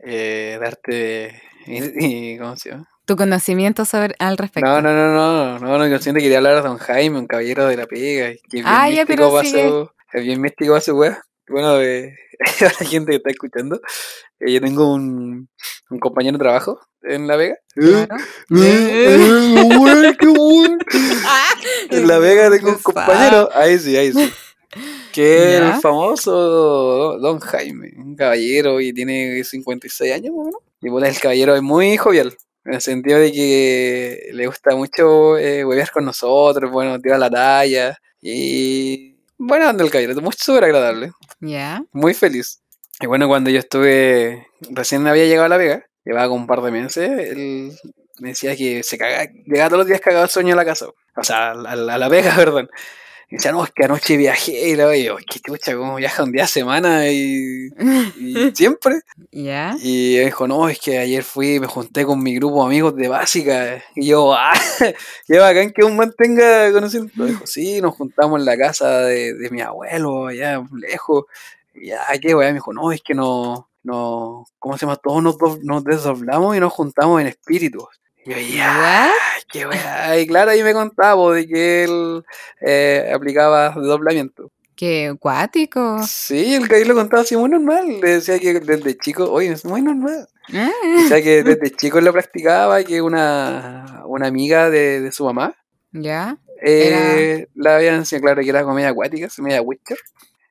[0.00, 1.42] eh, darte.
[1.66, 2.88] y- y- ¿Cómo se llama?
[3.08, 4.68] Tu conocimiento sobre al respecto.
[4.68, 7.78] No, no, no, no, no, no, consciente quería hablar de Don Jaime, un caballero de
[7.78, 9.66] la pega, que es bien Ah, ya, místico sigue.
[9.66, 11.22] su, es bien místico para su wea.
[11.48, 12.14] Bueno, eh,
[12.60, 13.80] a la gente que está escuchando,
[14.40, 15.48] eh, yo tengo un,
[15.88, 17.56] un compañero de trabajo en La Vega.
[17.74, 18.14] Claro.
[21.90, 24.30] En La Vega tengo un compañero, ahí sí, ahí sí.
[25.14, 30.60] Que es el famoso Don Jaime, un caballero y tiene 56 años, más o menos.
[30.82, 32.36] Y bueno, el caballero es muy jovial,
[32.68, 37.30] en el sentido de que le gusta mucho eh, huevear con nosotros, bueno, tira la
[37.30, 37.98] talla.
[38.20, 41.82] Y bueno, anda el caballero, muy súper agradable, Ya.
[41.92, 42.60] muy feliz.
[43.00, 46.60] Y bueno, cuando yo estuve, recién había llegado a La Vega, llevaba con un par
[46.62, 47.72] de meses, él
[48.20, 50.86] me decía que se caga, llegaba todos los días cagado de sueño a la casa,
[51.16, 52.68] o sea, a, la- a La Vega, perdón.
[53.30, 56.32] Y decía, no, es que anoche viajé, y luego yo, qué chucha, cómo viaja un
[56.32, 57.68] día a semana y,
[58.18, 59.00] y siempre.
[59.30, 59.76] Ya.
[59.82, 62.96] Y él dijo, no, es que ayer fui, me junté con mi grupo de amigos
[62.96, 63.84] de básica.
[63.94, 64.54] Y yo, ah,
[65.26, 67.26] qué bacán que un mantenga conociendo.
[67.26, 71.26] Dijo, sí, nos juntamos en la casa de, de mi abuelo, allá lejos.
[71.74, 74.96] Y ya, qué weá, me dijo, no, es que no, no, ¿cómo se llama?
[74.96, 77.84] Todos nos, nos desdoblamos y nos juntamos en espíritus.
[78.28, 79.10] Y yo, ya,
[79.50, 80.18] qué weá.
[80.18, 82.22] Y claro, ahí me contaba de que él
[82.60, 84.50] eh, aplicaba desdoblamiento.
[84.76, 86.00] Qué acuático.
[86.06, 88.00] Sí, el que lo contaba así muy normal.
[88.00, 90.28] Le decía que desde chico, oye, es muy normal.
[90.54, 90.70] Ah,
[91.04, 95.24] O sea que desde chico lo practicaba y que una, una amiga de, de su
[95.24, 95.54] mamá
[95.92, 96.38] Ya.
[96.62, 99.98] eh, la había enseñado, claro, que era comedia acuática, media Witcher,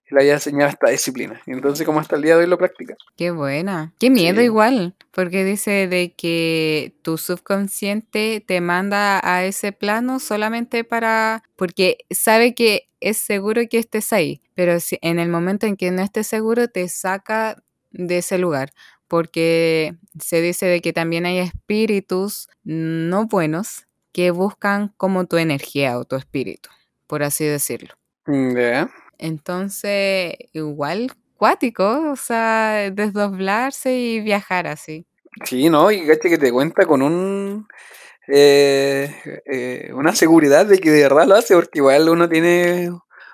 [0.10, 1.42] y le había enseñado esta disciplina.
[1.46, 2.96] Y entonces, como hasta el día de hoy lo practica.
[3.16, 3.94] Qué buena.
[4.00, 4.46] Qué miedo Sí.
[4.46, 11.98] igual, porque dice de que tu subconsciente te manda a ese plano solamente para, porque
[12.10, 16.02] sabe que es seguro que estés ahí, pero si en el momento en que no
[16.02, 18.72] estés seguro te saca de ese lugar,
[19.08, 25.98] porque se dice de que también hay espíritus no buenos que buscan como tu energía
[26.00, 26.70] o tu espíritu,
[27.06, 27.94] por así decirlo.
[28.28, 28.90] Ya.
[29.18, 35.06] Entonces, igual cuático, o sea, desdoblarse y viajar así.
[35.46, 35.92] Sí, ¿no?
[35.92, 37.68] Y caché que te cuenta con un
[38.28, 39.14] eh,
[39.46, 42.90] eh, una seguridad de que de verdad lo hace, porque igual uno tiene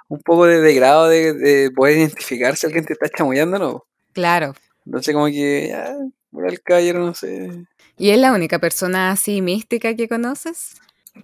[0.07, 3.59] un poco de, de grado de, de poder identificar si alguien te está chamullando o
[3.59, 3.85] no.
[4.13, 4.53] Claro.
[4.85, 5.95] Entonces, como que, ya,
[6.31, 7.65] por el caballero, no sé.
[7.97, 10.75] ¿Y es la única persona así mística que conoces?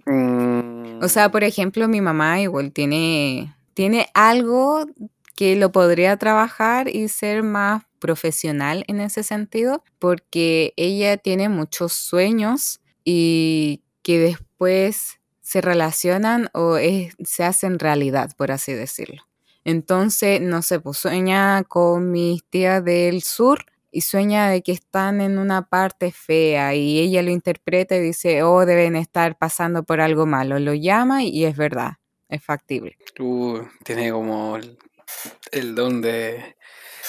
[0.06, 4.86] Mm, O sea, por ejemplo, mi mamá igual tiene, tiene algo
[5.36, 11.92] que lo podría trabajar y ser más profesional en ese sentido, porque ella tiene muchos
[11.92, 16.76] sueños y que después se relacionan o
[17.24, 19.22] se hacen realidad, por así decirlo.
[19.64, 25.20] Entonces, no sé, pues sueña con mis tías del sur y sueña de que están
[25.20, 30.00] en una parte fea y ella lo interpreta y dice, oh, deben estar pasando por
[30.00, 30.58] algo malo.
[30.58, 31.94] Lo llama y es verdad,
[32.30, 32.96] es factible.
[33.18, 34.78] Uh, tiene como el,
[35.52, 36.56] el don de,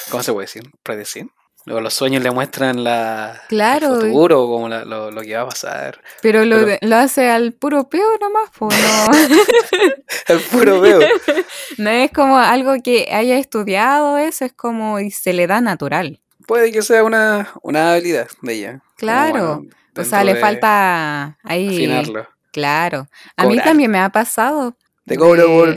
[0.10, 0.63] ¿cómo se puede decir?
[0.84, 1.27] Predecir.
[1.65, 3.93] Luego los sueños le muestran la, Claro.
[4.01, 6.01] el futuro, como la- lo, lo que va a pasar.
[6.23, 9.86] Pero lo, Pero- lo hace al puro peor nomás, pues no,
[10.27, 10.99] El puro veo.
[11.77, 16.19] no es como algo que haya estudiado eso, es como y se le da natural.
[16.47, 18.71] Puede que sea una, una habilidad de ella.
[18.79, 19.55] Como, Claro.
[19.57, 21.67] bueno, O sea, le falta ahí.
[21.67, 22.27] Afinarlo.
[22.51, 23.07] Claro.
[23.38, 24.75] A mí también me ha pasado.
[25.12, 25.76] Te cobro por,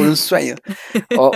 [0.00, 0.54] un sueño.
[1.16, 1.32] O,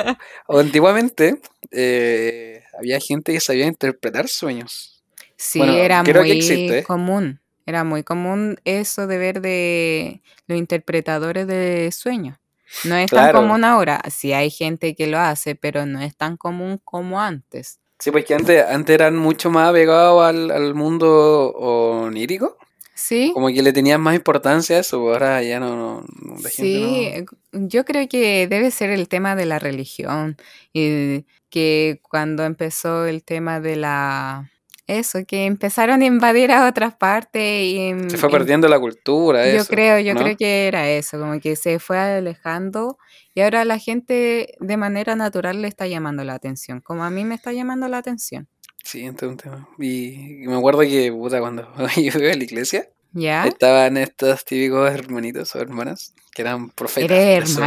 [0.46, 1.40] o antiguamente
[1.72, 5.02] eh, había gente que sabía interpretar sueños.
[5.36, 6.84] Sí, Bueno, era muy existe.
[6.84, 7.40] común.
[7.66, 12.38] Era muy común eso de ver de los interpretadores de sueños.
[12.84, 14.00] No es tan común ahora.
[14.10, 17.80] Sí hay gente que lo hace, pero no es tan común como antes.
[17.98, 22.56] Sí, pues que antes, antes eran mucho más apegados al, al mundo onírico.
[23.00, 26.34] Sí, Como que le tenían más importancia a eso, pues ahora ya no, no- no-
[26.40, 27.24] la gente sí.
[27.52, 30.36] no- Yo creo que debe ser el tema de la religión.
[30.72, 34.50] Y que cuando empezó el tema de la...
[34.86, 37.92] Eso, que empezaron a invadir a otras partes y...
[38.08, 41.78] Se fue perdiendo la cultura, Yo creo, yo creo que era eso, como que se
[41.78, 42.98] fue alejando
[43.32, 47.24] y ahora la gente de manera natural le está llamando la atención, como a mí
[47.24, 48.48] me está llamando la atención.
[48.84, 49.68] Sí, este es un tema.
[49.78, 53.46] Y, y me acuerdo que, puta, cuando yo iba a la iglesia, ¿Ya?
[53.46, 57.10] estaban estos típicos hermanitos o hermanas que eran profetas.
[57.10, 57.62] ¿Eres de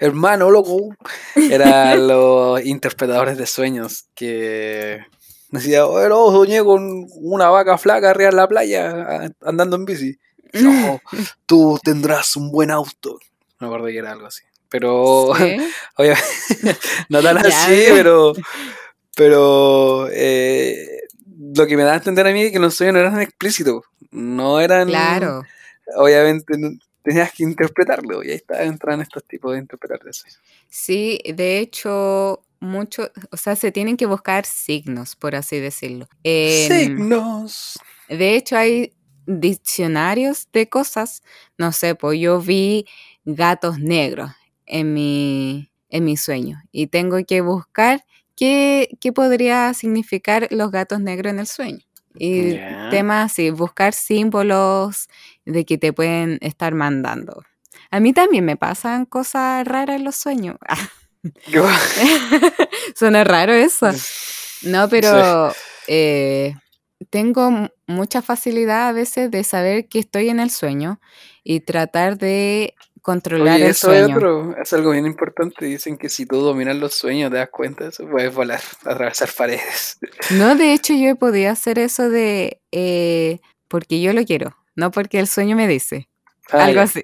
[0.00, 0.50] hermano?
[0.50, 0.94] loco.
[1.36, 5.00] Eran los interpretadores de sueños que
[5.50, 10.16] decía, bueno, soñé con una vaca flaca arriba en la playa andando en bici.
[10.54, 11.00] No,
[11.46, 13.18] tú tendrás un buen auto.
[13.58, 14.44] Me acuerdo que era algo así.
[14.68, 15.56] Pero, ¿Sí?
[15.96, 18.34] obviamente, no tan así, pero-
[19.16, 21.00] pero, eh,
[21.54, 23.82] lo que me da a entender a mí es que los sueños no eran explícitos,
[24.10, 25.44] no eran, Claro.
[25.96, 26.54] obviamente,
[27.02, 30.38] tenías que interpretarlo, y ahí está, entran estos tipos de interpretaciones.
[30.68, 36.08] Sí, de hecho, mucho, o sea, se tienen que buscar signos, por así decirlo.
[36.22, 37.78] En- Signos.
[38.08, 38.92] de hecho, hay
[39.26, 41.22] diccionarios de cosas.
[41.58, 42.86] No sé, pues yo vi
[43.24, 44.30] gatos negros
[44.66, 48.04] en mi, en mi sueño y tengo que buscar
[48.36, 51.84] qué, qué podría significar los gatos negros en el sueño.
[52.16, 52.54] Y
[52.90, 55.08] temas así, buscar símbolos
[55.44, 57.42] de que te pueden estar mandando.
[57.90, 60.56] A mí también me pasan cosas raras en los sueños.
[62.96, 63.90] Suena raro eso.
[64.62, 65.52] No, pero
[65.86, 66.54] eh,
[67.10, 71.00] tengo mucha facilidad a veces de saber que estoy en el sueño
[71.42, 72.74] y tratar de
[73.04, 74.16] controlar Oye, el eso es sueño.
[74.16, 75.66] otro, es algo bien importante.
[75.66, 79.98] Dicen que si tú dominas los sueños, te das cuenta eso, puedes volar, atravesar paredes.
[80.30, 84.90] No, de hecho yo he podido hacer eso de eh, porque yo lo quiero, no
[84.90, 86.08] porque el sueño me dice.
[86.50, 86.82] Ah, Algo ya.
[86.82, 87.02] así.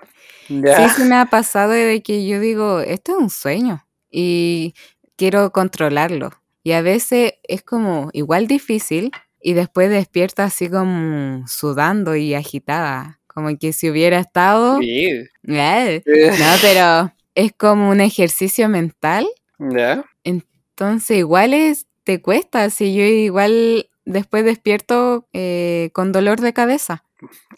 [0.48, 0.88] Ya.
[0.88, 4.74] Sí, sí me ha pasado de que yo digo, esto es un sueño y
[5.16, 6.30] quiero controlarlo.
[6.62, 13.19] Y a veces es como igual difícil y después despierto así como sudando y agitada,
[13.32, 14.78] como que si hubiera estado...
[14.80, 15.06] Sí.
[15.48, 19.26] Eh, Eh, No, pero es como un ejercicio mental,
[19.58, 20.04] Ya.
[20.24, 27.04] entonces igual es, te cuesta, si yo igual después despierto eh, con dolor de cabeza.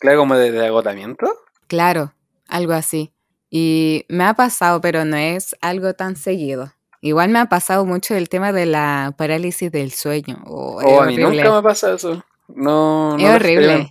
[0.01, 1.27] Claro, como de, de agotamiento.
[1.69, 2.13] Claro,
[2.49, 3.13] algo así.
[3.49, 6.73] Y me ha pasado, pero no es algo tan seguido.
[7.01, 10.43] Igual me ha pasado mucho el tema de la parálisis del sueño.
[10.47, 12.25] Oh, es O a mí nunca me pasa eso.
[12.49, 13.91] No, no Es horrible.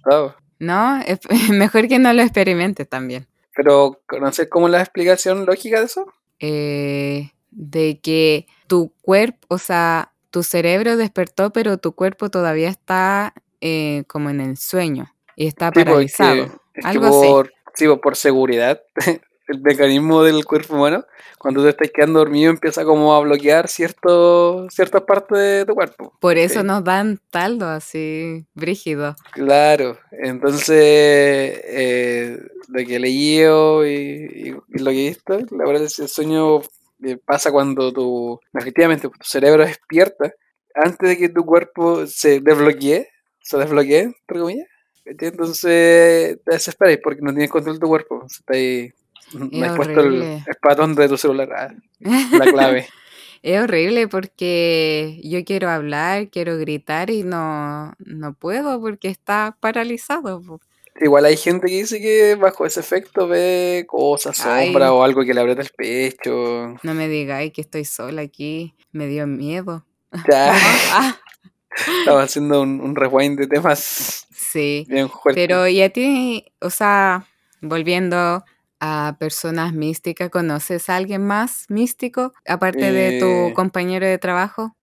[0.62, 1.02] ¿No?
[1.02, 3.28] Es mejor que no lo experimentes también.
[3.56, 6.06] Pero, ¿conoces como la explicación lógica de eso?
[6.40, 13.34] Eh, de que tu cuerpo, o sea, tu cerebro despertó, pero tu cuerpo todavía está
[13.60, 16.36] eh, como en el sueño y está porque paralizado.
[16.36, 16.52] es
[16.84, 17.28] que Algo así.
[17.28, 18.82] por, sí, pues, por seguridad,
[19.52, 21.06] el mecanismo del cuerpo humano,
[21.38, 26.14] cuando tú estás quedando dormido, empieza como a bloquear cierto, ciertas partes de tu cuerpo.
[26.20, 26.66] Por eso Sí.
[26.68, 29.16] nos dan taldo así, brígido.
[29.34, 32.38] Claro, entonces eh,
[32.68, 36.08] lo que leí y, y- y lo que he visto, la verdad es que el
[36.10, 36.62] sueño
[37.04, 40.32] eh, pasa cuando tu, efectivamente, tu cerebro despierta
[40.76, 43.08] antes de que tu cuerpo se desbloquee,
[43.42, 44.68] se desbloquee, entre comillas.
[45.04, 48.54] Entonces te desesperas porque no tienes control de tu cuerpo, está
[49.34, 51.74] no has puesto el, el de tu celular, ah,
[52.38, 52.88] la clave.
[53.44, 60.60] Es horrible porque yo quiero hablar, quiero gritar y no, no puedo porque está paralizado.
[61.00, 64.68] Igual hay gente que dice que bajo ese efecto ve cosas, Ay.
[64.68, 66.76] sombra o algo que le aprieta el pecho.
[66.84, 69.86] No me digáis que estoy sola aquí, me dio miedo.
[70.30, 70.54] Ya,
[70.94, 71.18] Ah,
[72.00, 75.42] estaba haciendo un, un rewind de temas sí, bien fuertes.
[75.42, 77.26] pero ¿y a ti, o sea,
[77.62, 78.44] volviendo
[78.82, 83.20] a personas místicas, conoces a alguien más místico aparte de Eh.
[83.20, 84.76] tu compañero de trabajo?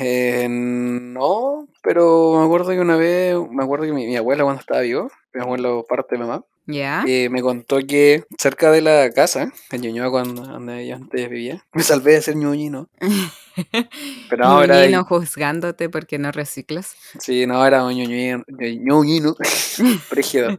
[0.00, 4.60] Eh, no, pero me acuerdo que una vez, me acuerdo que mi, mi abuela cuando
[4.60, 7.04] estaba vivo, mi abuelo parte de mamá, ¿Ya?
[7.06, 11.64] eh, me contó que cerca de la casa, en Ñuñoa, cuando donde yo antes vivía,
[11.72, 12.88] me salvé de ser ñuñino.
[14.30, 16.94] Pero era, Ñuñino juzgándote porque no reciclas.
[17.18, 19.36] sí, no, era un ñuñino, ñuñino,
[20.10, 20.56] brígido.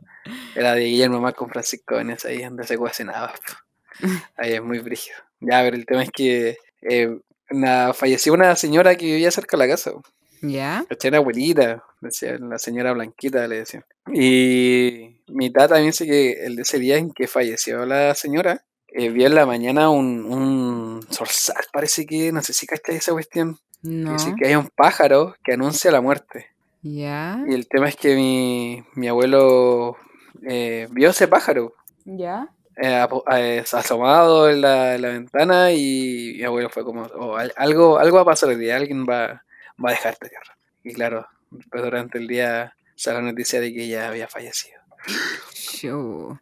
[0.56, 3.34] Era de Guillermo Mar con Francisco en esa ahí donde se cocinaba.
[4.38, 5.18] Ahí es muy brígido.
[5.40, 7.18] Ya, pero el tema es que eh,
[7.50, 9.92] una- falleció una señora que vivía cerca de la casa.
[10.42, 10.86] ¿Ya?
[10.90, 11.08] ¿Cachai?
[11.10, 13.86] Era abuelita, decía, la señora Blanquita le decían.
[14.14, 18.64] Y mi tata me dice que el de ese día en que falleció la señora,
[18.88, 23.12] eh, vio en la mañana un, un zorzal, parece que, no sé si cachai esa
[23.12, 23.58] cuestión.
[23.82, 24.14] No.
[24.14, 26.48] Dice que hay un pájaro que anuncia la muerte.
[26.84, 27.44] ¿Ya?
[27.48, 29.98] Y el tema es que mi, mi abuelo
[30.48, 31.74] eh, vio ese pájaro
[32.06, 32.50] ¿Ya?
[32.78, 37.54] eh, eh, asomado en la, en la ventana y mi abuelo fue como, "Oh, al-
[37.56, 39.44] algo, algo va a pasar el día, alguien va,
[39.84, 40.58] va a dejar esta tierra.
[40.84, 44.82] Y claro, después durante el día salió la noticia de que ella había fallecido.
[45.82, 46.40] Yo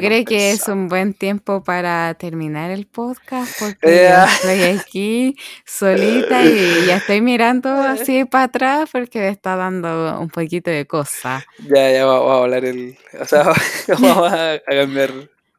[0.00, 4.26] creo que es un buen tiempo para terminar el podcast porque Eh, ah.
[4.32, 10.28] estoy aquí solita y ya estoy mirando así para atrás porque me está dando un
[10.28, 11.44] poquito de cosa.
[11.72, 12.96] Ya, ya va- vamos a hablar el...
[13.20, 13.44] O sea,
[13.88, 15.12] vamos a, a cambiar...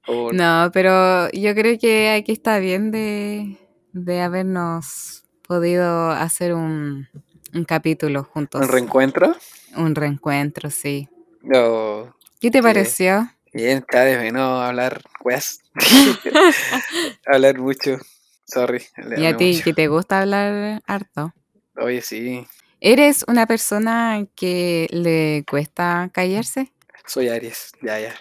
[0.06, 3.58] por- No, pero yo creo que aquí está bien de,
[3.94, 7.08] de habernos podido hacer un,
[7.54, 8.62] un capítulo juntos.
[8.62, 9.36] ¿Un reencuentro?
[9.78, 11.08] Un reencuentro, sí.
[11.44, 13.30] No, ¿Qué te pareció?
[13.54, 15.60] Bien, cada vez menos hablar weas.
[17.28, 18.00] hablar mucho.
[18.46, 18.84] Sorry.
[19.16, 21.36] ¿Y a ti que te gusta hablar harto?
[21.78, 22.44] Oye, sí.
[22.80, 26.72] ¿Eres una persona que le cuesta callarse?
[27.06, 28.16] Soy Aries, ya, ya.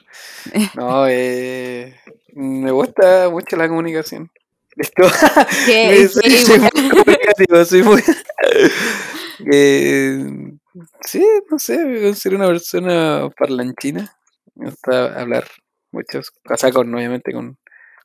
[0.75, 1.99] No, eh,
[2.35, 4.31] me gusta mucho la comunicación.
[4.77, 5.05] Esto,
[5.65, 6.09] ¿Qué?
[6.09, 8.03] soy, soy muy soy muy...
[9.51, 10.60] eh,
[11.05, 14.17] sí, no sé, me considero una persona parlanchina.
[14.55, 15.45] Me gusta hablar
[15.93, 17.59] muchos, o sea, con, obviamente con,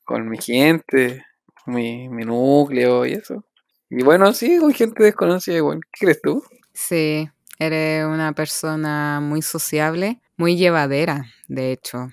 [0.03, 1.25] con mi gente,
[1.65, 3.45] mi, mi núcleo y eso.
[3.89, 5.81] Y bueno, sí, con gente desconocida igual.
[5.91, 6.43] ¿Qué crees tú?
[6.73, 12.09] Sí, eres una persona muy sociable, muy llevadera, de hecho.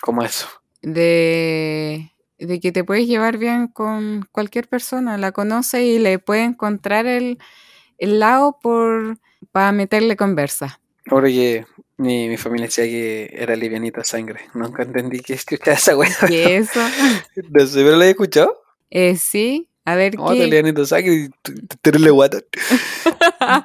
[0.00, 0.48] ¿Cómo eso?
[0.82, 6.44] De, de que te puedes llevar bien con cualquier persona, la conoce y le puede
[6.44, 7.38] encontrar el,
[7.98, 9.18] el lado por,
[9.52, 10.80] para meterle conversa.
[11.08, 11.64] Porque
[11.96, 14.40] mi, mi familia decía que era livianita sangre.
[14.54, 16.10] Nunca entendí que escuchaba esa wea.
[16.26, 16.80] ¿Qué es eso?
[17.50, 18.60] No sé, pero la he escuchado.
[18.90, 20.44] Eh, sí, a ver No, qué.
[20.44, 21.30] livianita sangre
[21.84, 22.38] y la guata.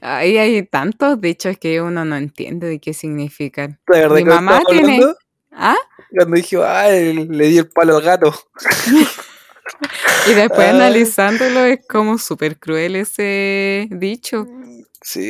[0.00, 3.78] Ahí hay tantos dichos que uno no entiende de qué significan.
[3.86, 5.16] ¿De verdad Mi que mamá tiene- hablando?
[5.52, 5.76] ¿Ah?
[6.10, 8.34] Cuando dije, ay, le di el palo al gato.
[10.30, 10.70] Y después Ah.
[10.70, 14.46] analizándolo es como súper cruel ese dicho.
[15.02, 15.20] Sí,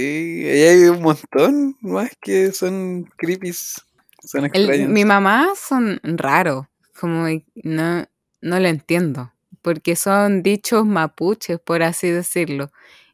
[0.49, 3.83] ahí hay un montón más que son creepies.
[4.25, 4.89] Son El- extraños.
[4.91, 6.67] mi mamá son raros,
[6.99, 7.27] como
[7.63, 8.07] no,
[8.41, 9.33] no lo entiendo,
[9.63, 12.71] porque son dichos mapuches, por así decirlo.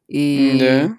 [0.08, 0.98] Y Ya.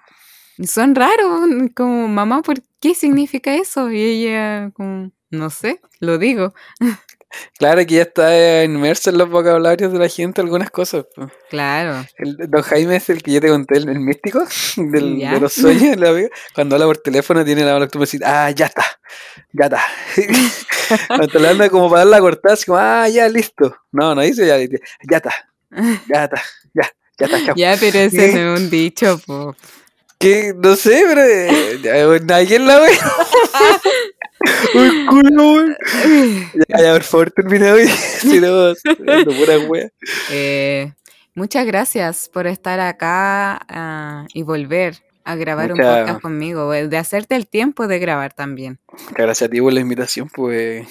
[0.58, 1.40] y son raros,
[1.74, 3.90] como mamá, ¿por qué significa eso?
[3.90, 6.54] Y ella, como, no sé, lo digo.
[7.58, 11.04] Claro que ya está inmerso en los vocabularios de la gente algunas cosas.
[11.50, 12.06] Claro.
[12.18, 14.44] El, don Jaime es el que yo te conté, el, el místico
[14.76, 15.96] del- de los sueños.
[15.98, 16.12] la.
[16.54, 18.84] Cuando habla por teléfono tiene la de decir, ah, ya está,
[19.52, 19.84] ya está.
[21.08, 23.76] Cuando le anda como para dar la cortada, así como, ah, ya, listo.
[23.92, 25.34] No, no dice ya, ya está,
[26.08, 26.42] ya está,
[26.74, 27.54] ya, ya está, chao.
[27.56, 29.54] Ya, pero ese no es un dicho, po.
[30.18, 32.88] Que no sé, pero eh, bueno, nadie la ve.
[34.74, 35.74] Uy, culo.
[36.68, 37.86] Ya, ya, por favor, termina hoy.
[38.20, 38.74] si no,
[39.38, 39.88] pura wea.
[40.30, 40.92] Eh,
[41.34, 46.96] muchas gracias por estar acá ah, y volver a grabar un podcast conmigo, eh, de
[46.98, 48.78] hacerte el tiempo de grabar también.
[49.10, 50.86] Gracias a ti por la invitación, pues,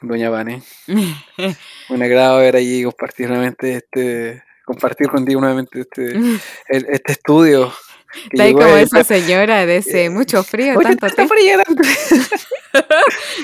[0.00, 0.62] doña Vane.
[1.90, 7.72] Un agrado ver allí y compartir nuevamente este, compartir contigo nuevamente este, el- este estudio.
[8.32, 11.28] Está como esa señora de ese eh, mucho frío, Oye, tanto está té.
[11.28, 11.82] fría, tanto.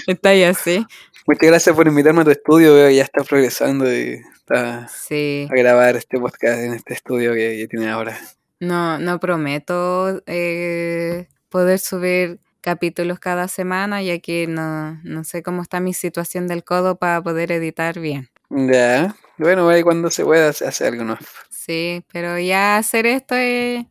[0.07, 0.87] Está ahí así.
[1.27, 5.49] Muchas gracias por invitarme a tu estudio, veo que ya está progresando y está Sí.
[5.51, 8.19] a grabar este podcast en este estudio que, tiene ahora.
[8.61, 15.62] No, no prometo eh, poder subir capítulos cada semana, ya que no, no sé cómo
[15.62, 18.29] está mi situación del codo para poder editar bien.
[18.51, 21.21] Ya, bueno, ahí cuando se pueda se hace algo nuevo.
[21.51, 23.85] Sí, pero ya hacer esto es,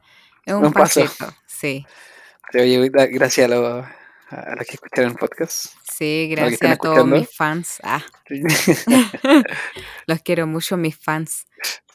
[0.46, 1.02] es un, Un paso.
[1.48, 1.86] Sí,
[2.54, 3.86] Oye, gracias a los,
[4.30, 5.68] a los que escucharon el podcast.
[5.91, 7.18] sí, gracias a todos escuchando.
[7.18, 7.80] mis fans.
[7.84, 8.04] Ah,
[10.08, 11.46] los quiero mucho, mis fans.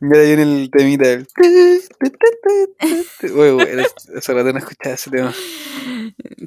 [0.00, 1.18] Mira ahí en el temita.
[3.22, 3.82] Uy, bueno,
[4.16, 5.32] hace rato no escuchaba ese tema.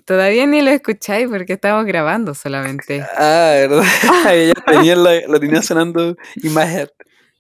[0.06, 3.06] Todavía ni lo escucháis porque estamos grabando solamente.
[3.16, 3.84] Ah, ¿verdad?
[4.56, 6.89] ya tenía la, lo tenía sonando head.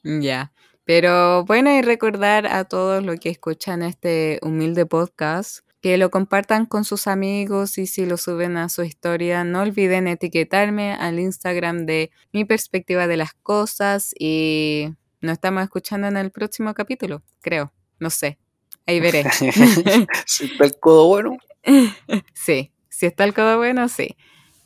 [0.03, 0.51] Ya.
[0.85, 6.67] Pero bueno, y recordar a todos los que escuchan este humilde podcast que lo compartan
[6.67, 11.85] con sus amigos y si lo suben a su historia, no olviden etiquetarme al Instagram
[11.87, 14.89] de mi perspectiva de las cosas y
[15.21, 17.73] nos estamos escuchando en el próximo capítulo, creo.
[17.99, 18.37] No sé.
[18.85, 19.23] Ahí veré.
[20.25, 21.37] Si está el codo bueno.
[22.33, 22.71] sí.
[22.89, 24.15] Si está el codo bueno, sí.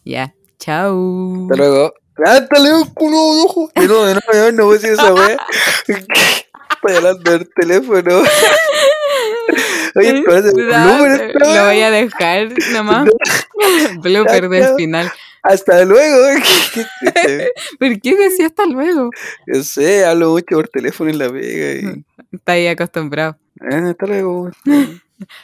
[0.03, 0.35] Ya.
[0.59, 1.43] Chao.
[1.43, 1.93] Hasta luego.
[2.23, 3.71] ¡Hasta luego, culo de ojo!
[3.75, 5.37] Nuevo, de nuevo, no voy a decir esa wea.
[5.87, 8.23] Estoy hablando del teléfono.
[9.95, 13.09] Oye, ¿te parece No, blooper lo voy a dejar nomás.
[14.01, 15.11] Blooper del final.
[15.43, 16.39] Hasta luego.
[17.79, 19.09] ¿Por qué decía hasta luego?
[19.47, 21.73] Yo sé, hablo mucho por teléfono en la pega.
[21.73, 22.05] Y...
[22.31, 23.37] Está ahí acostumbrado.
[23.61, 24.51] Eh, hasta luego.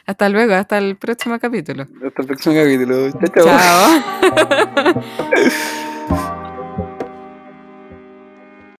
[0.05, 1.83] Hasta luego, hasta el próximo capítulo.
[1.83, 3.11] Hasta el próximo capítulo.
[3.11, 4.03] Chao, chao.
[4.75, 5.80] Chao.